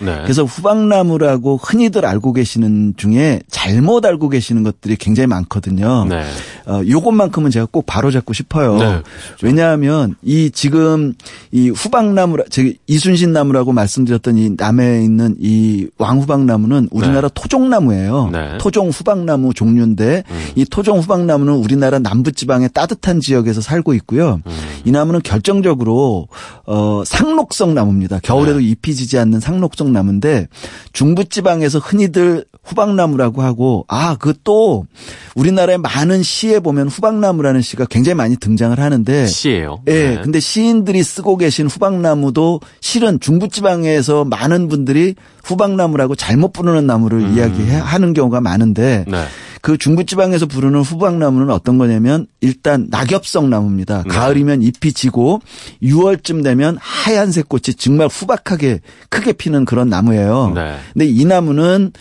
네. 0.00 0.20
그래서 0.22 0.44
후박나무라고 0.44 1.58
흔히들 1.62 2.04
알고 2.06 2.32
계시는 2.32 2.94
중에 2.96 3.40
잘못 3.50 4.04
알고 4.04 4.28
계시는 4.28 4.62
것들이 4.62 4.96
굉장히 4.96 5.26
많거든요. 5.26 6.06
네. 6.08 6.22
어, 6.66 6.82
요것만큼은 6.86 7.50
제가 7.50 7.66
꼭 7.70 7.86
바로잡고 7.86 8.32
싶어요. 8.32 8.78
네. 8.78 9.02
왜냐하면 9.42 10.14
이 10.22 10.50
지금 10.52 11.14
이 11.50 11.70
후박나무, 11.70 12.38
즉 12.50 12.74
이순신 12.86 13.32
나무라고 13.32 13.72
말씀드렸던 13.72 14.36
이 14.38 14.50
남해에 14.56 15.02
있는 15.02 15.36
이 15.40 15.88
왕후박나무는 15.98 16.88
우리나라 16.90 17.28
네. 17.28 17.34
토종나무예요. 17.34 18.30
네. 18.32 18.58
토종 18.58 18.90
후박나무 18.90 19.54
종류인데 19.54 20.22
음. 20.30 20.46
이 20.54 20.64
토종 20.64 20.98
후박나무는 21.00 21.54
우리나라 21.54 21.98
남부지방의 21.98 22.70
따뜻한 22.72 23.20
지역에서 23.20 23.60
살고 23.60 23.94
있고요. 23.94 24.40
음. 24.46 24.52
이 24.84 24.90
나무는 24.90 25.20
결정적으로 25.22 26.28
어 26.66 27.02
상록성 27.04 27.74
나무입니다. 27.74 28.20
겨울에도 28.22 28.58
네. 28.58 28.66
잎이 28.66 28.94
지지 28.94 29.18
않는 29.18 29.39
상록성 29.40 29.92
나무인데 29.92 30.48
중부지방에서 30.92 31.78
흔히들 31.78 32.44
후박나무라고 32.62 33.42
하고 33.42 33.84
아 33.88 34.16
그 34.16 34.34
또 34.44 34.86
우리나라의 35.34 35.78
많은 35.78 36.22
시에 36.22 36.60
보면 36.60 36.88
후박나무라는 36.88 37.62
시가 37.62 37.84
굉장히 37.86 38.14
많이 38.14 38.36
등장을 38.36 38.78
하는데 38.78 39.26
시예요. 39.26 39.80
예. 39.86 39.92
네. 39.92 40.20
근데 40.22 40.40
시인들이 40.40 41.02
쓰고 41.02 41.36
계신 41.36 41.66
후박나무도 41.66 42.60
실은 42.80 43.20
중부지방에서 43.20 44.24
많은 44.24 44.68
분들이 44.68 45.14
후박나무라고 45.44 46.14
잘못 46.16 46.52
부르는 46.52 46.86
나무를 46.86 47.18
음. 47.20 47.36
이야기하는 47.36 48.12
경우가 48.14 48.40
많은데 48.40 49.04
네. 49.08 49.24
그 49.62 49.76
중부지방에서 49.76 50.46
부르는 50.46 50.80
후박나무는 50.80 51.50
어떤 51.50 51.76
거냐면 51.76 52.26
일단 52.40 52.86
낙엽성 52.90 53.50
나무입니다. 53.50 54.04
네. 54.04 54.08
가을이면 54.08 54.62
잎이 54.62 54.92
지고 54.94 55.40
6월쯤 55.82 56.42
되면 56.42 56.78
하얀색 56.80 57.48
꽃이 57.48 57.74
정말 57.78 58.08
후박하게 58.08 58.80
크게 59.10 59.29
피는 59.32 59.64
그런 59.64 59.88
나무예요. 59.88 60.52
네. 60.54 60.76
근데 60.92 61.06
이 61.06 61.24
나무는 61.24 61.92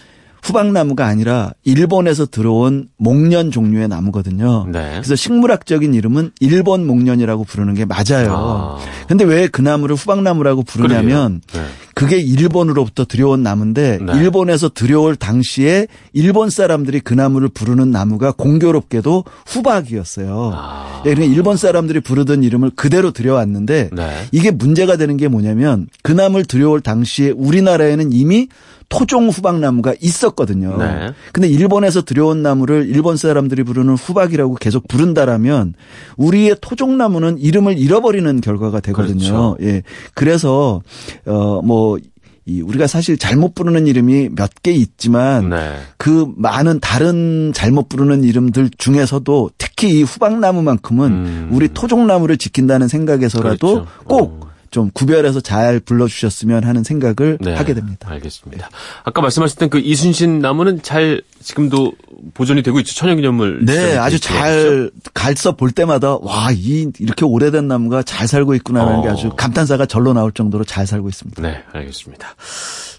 후박나무가 0.42 1.06
아니라 1.06 1.52
일본에서 1.64 2.26
들어온 2.26 2.88
목련 2.98 3.52
종류의 3.52 3.88
나무거든요. 3.88 4.68
네. 4.72 4.92
그래서 4.94 5.16
식물학적인 5.16 5.94
이름은 5.94 6.32
일본 6.40 6.88
목련이라고 6.88 7.44
부르는 7.44 7.74
게 7.76 7.86
맞아요. 7.86 8.34
아. 8.34 8.78
근데 9.08 9.26
왜 9.26 9.50
그 9.52 9.62
나무를 9.62 9.96
후박나무라고 9.96 10.64
부르냐면 10.64 11.42
네. 11.54 11.62
그게 11.94 12.18
일본으로부터 12.18 13.04
들여온 13.04 13.44
나무인데 13.44 14.00
네. 14.02 14.14
일본에서 14.14 14.70
들여올 14.70 15.18
당시에 15.18 15.88
일본 16.14 16.50
사람들이 16.50 17.02
그 17.02 17.14
나무를 17.14 17.50
부르는 17.50 17.92
나무가 17.92 18.32
공교롭게도 18.32 19.26
후박이었어요. 19.48 20.52
아. 20.56 21.04
예, 21.06 21.14
그러니까 21.14 21.36
일본 21.36 21.58
사람들이 21.58 22.00
부르던 22.00 22.44
이름을 22.44 22.72
그대로 22.76 23.12
들여왔는데 23.12 23.90
네. 23.92 24.28
이게 24.32 24.52
문제가 24.52 24.96
되는 24.96 25.18
게 25.18 25.28
뭐냐면 25.28 25.88
그 26.04 26.12
나무를 26.12 26.46
들여올 26.46 26.82
당시에 26.82 27.32
우리나라에는 27.32 28.14
이미 28.14 28.48
토종 28.90 29.30
후박나무가 29.30 29.94
있었거든요. 30.02 30.78
네. 30.78 31.12
근데 31.32 31.48
일본에서 31.48 32.02
들여온 32.02 32.42
나무를 32.42 32.88
일본 32.90 33.18
사람들이 33.18 33.64
부르는 33.64 33.94
후박이라고 33.96 34.56
계속 34.56 34.88
부른다라면 34.88 35.76
우리의 36.18 36.58
토종 36.60 36.98
나무는 36.98 37.38
이름을 37.38 37.78
잃어버리는 37.78 38.42
결과가 38.42 38.80
되거든요. 38.82 39.18
그렇죠. 39.20 39.58
예. 39.62 39.84
그래서 40.16 40.82
어뭐 41.26 42.00
이 42.46 42.62
우리가 42.62 42.88
사실 42.88 43.18
잘못 43.18 43.54
부르는 43.54 43.86
이름이 43.86 44.30
몇 44.36 44.50
개 44.64 44.72
있지만 44.72 45.50
네. 45.50 45.76
그 45.98 46.34
많은 46.36 46.80
다른 46.80 47.52
잘못 47.54 47.88
부르는 47.90 48.24
이름들 48.24 48.72
중에서도 48.78 49.52
특히 49.58 50.00
이 50.00 50.04
후박나무만큼은 50.04 51.12
음. 51.12 51.50
우리 51.52 51.70
토종나무를 51.70 52.38
지킨다는 52.38 52.88
생각에서라도 52.88 53.74
그렇죠. 53.86 53.88
꼭 54.06 54.40
어. 54.44 54.49
좀 54.72 54.92
구별해서 54.94 55.42
잘 55.42 55.80
불러주셨으면 55.80 56.64
하는 56.64 56.84
생각을 56.84 57.38
네, 57.42 57.56
하게 57.56 57.74
됩니다. 57.74 58.08
알겠습니다. 58.10 58.70
아까 59.04 59.22
말씀하셨던 59.22 59.70
그 59.70 59.80
이순신 59.80 60.40
나무는 60.40 60.82
잘 60.82 61.22
지금도 61.42 61.94
보존이 62.34 62.62
되고 62.62 62.80
있죠. 62.80 62.94
천연기념물. 62.96 63.66
네, 63.66 63.98
아주 63.98 64.20
잘 64.20 64.92
갈서 65.14 65.56
볼 65.56 65.72
때마다 65.72 66.18
와, 66.22 66.52
이 66.52 66.92
이렇게 67.00 67.26
오래된 67.26 67.68
나무가 67.68 68.04
잘 68.04 68.28
살고 68.28 68.56
있구나라는 68.56 69.00
어. 69.00 69.02
게 69.02 69.10
아주 69.10 69.30
감탄사가 69.36 69.86
절로 69.86 70.14
나올 70.14 70.32
정도로 70.32 70.64
잘 70.64 70.86
살고 70.86 71.10
있습니다. 71.10 71.42
네, 71.42 71.64
알겠습니다. 71.72 72.36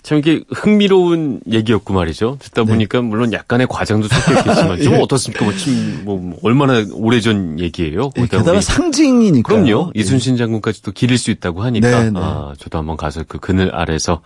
참 0.03 0.19
이게 0.19 0.43
흥미로운 0.51 1.41
얘기였고 1.51 1.93
말이죠. 1.93 2.39
듣다 2.41 2.65
네. 2.65 2.73
보니까 2.73 3.03
물론 3.03 3.33
약간의 3.33 3.67
과장도 3.69 4.09
섞여 4.09 4.39
있겠지만 4.39 4.81
좀 4.83 4.95
예. 4.95 4.99
어떻습니까? 4.99 5.45
뭐, 5.45 5.55
좀, 5.57 6.03
뭐 6.05 6.39
얼마나 6.43 6.85
오래전 6.93 7.61
얘기예요. 7.61 8.11
네, 8.17 8.27
게다가 8.27 8.61
상징이니까. 8.61 9.53
그럼요. 9.53 9.93
예. 9.95 10.01
이순신 10.01 10.37
장군까지도 10.37 10.93
기릴 10.93 11.19
수 11.19 11.31
있다고 11.31 11.63
하니까 11.63 12.05
네, 12.05 12.11
네. 12.11 12.21
아, 12.21 12.55
저도 12.59 12.79
한번 12.79 12.97
가서 12.97 13.25
그 13.27 13.39
그늘 13.39 13.75
아래서 13.75 14.23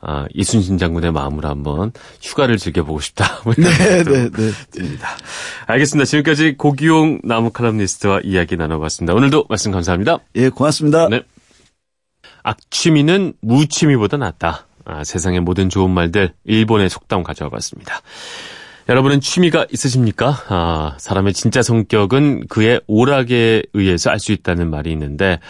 아, 0.00 0.26
이순신 0.32 0.78
장군의 0.78 1.12
마음으로 1.12 1.48
한번 1.48 1.92
휴가를 2.22 2.56
즐겨보고 2.56 3.00
싶다. 3.00 3.40
뭐 3.44 3.52
네, 3.56 4.04
네, 4.04 4.30
네. 4.30 4.50
듭니다. 4.70 5.08
알겠습니다. 5.66 6.06
지금까지 6.06 6.54
고기용 6.56 7.20
나무 7.24 7.50
칼럼니스트와 7.50 8.20
이야기 8.22 8.56
나눠봤습니다. 8.56 9.14
오늘도 9.14 9.46
말씀 9.48 9.72
감사합니다. 9.72 10.18
예, 10.36 10.48
고맙습니다. 10.50 11.08
네. 11.08 11.22
악취미는 12.44 13.34
무취미보다 13.40 14.16
낫다. 14.16 14.67
아, 14.88 15.04
세상의 15.04 15.40
모든 15.40 15.68
좋은 15.68 15.90
말들 15.90 16.32
일본의 16.44 16.88
속담 16.88 17.22
가져와 17.22 17.50
봤습니다. 17.50 18.00
여러분은 18.88 19.20
취미가 19.20 19.66
있으십니까? 19.70 20.34
아, 20.48 20.94
사람의 20.98 21.34
진짜 21.34 21.60
성격은 21.62 22.46
그의 22.48 22.80
오락에 22.86 23.62
의해서 23.74 24.08
알 24.10 24.18
수 24.18 24.32
있다는 24.32 24.70
말이 24.70 24.90
있는데 24.92 25.40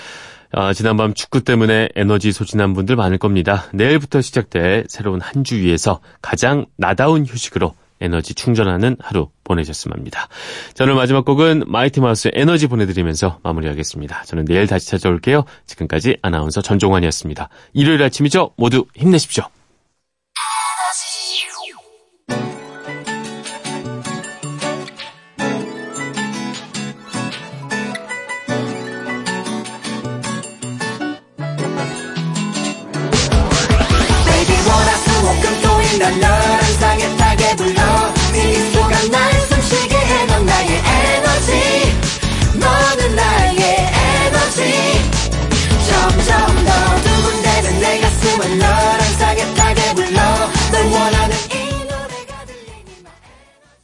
아, 0.51 0.73
지난밤 0.73 1.15
축구 1.15 1.43
때문에 1.45 1.89
에너지 1.95 2.33
소진한 2.33 2.75
분들 2.75 2.97
많을 2.97 3.19
겁니다. 3.19 3.67
내일부터 3.73 4.21
시작될 4.23 4.87
새로운 4.89 5.21
한 5.21 5.45
주 5.45 5.57
위에서 5.57 6.01
가장 6.21 6.67
나다운 6.77 7.25
휴식으로 7.25 7.75
에너지 8.01 8.35
충전하는 8.35 8.97
하루 9.01 9.29
보내셨으면 9.45 9.97
합니다. 9.97 10.29
자, 10.75 10.85
오늘 10.85 10.95
마지막 10.95 11.25
곡은 11.25 11.65
마이티 11.67 12.01
마우스의 12.01 12.33
에너지 12.35 12.67
보내드리면서 12.67 13.41
마무리하겠습니다. 13.43 14.25
저는 14.25 14.45
내일 14.45 14.67
다시 14.67 14.89
찾아올게요. 14.89 15.45
지금까지 15.67 16.19
아나운서 16.23 16.63
전종환이었습니다. 16.63 17.49
일요일 17.73 18.03
아침이죠? 18.03 18.53
모두 18.57 18.87
힘내십시오. 18.95 19.45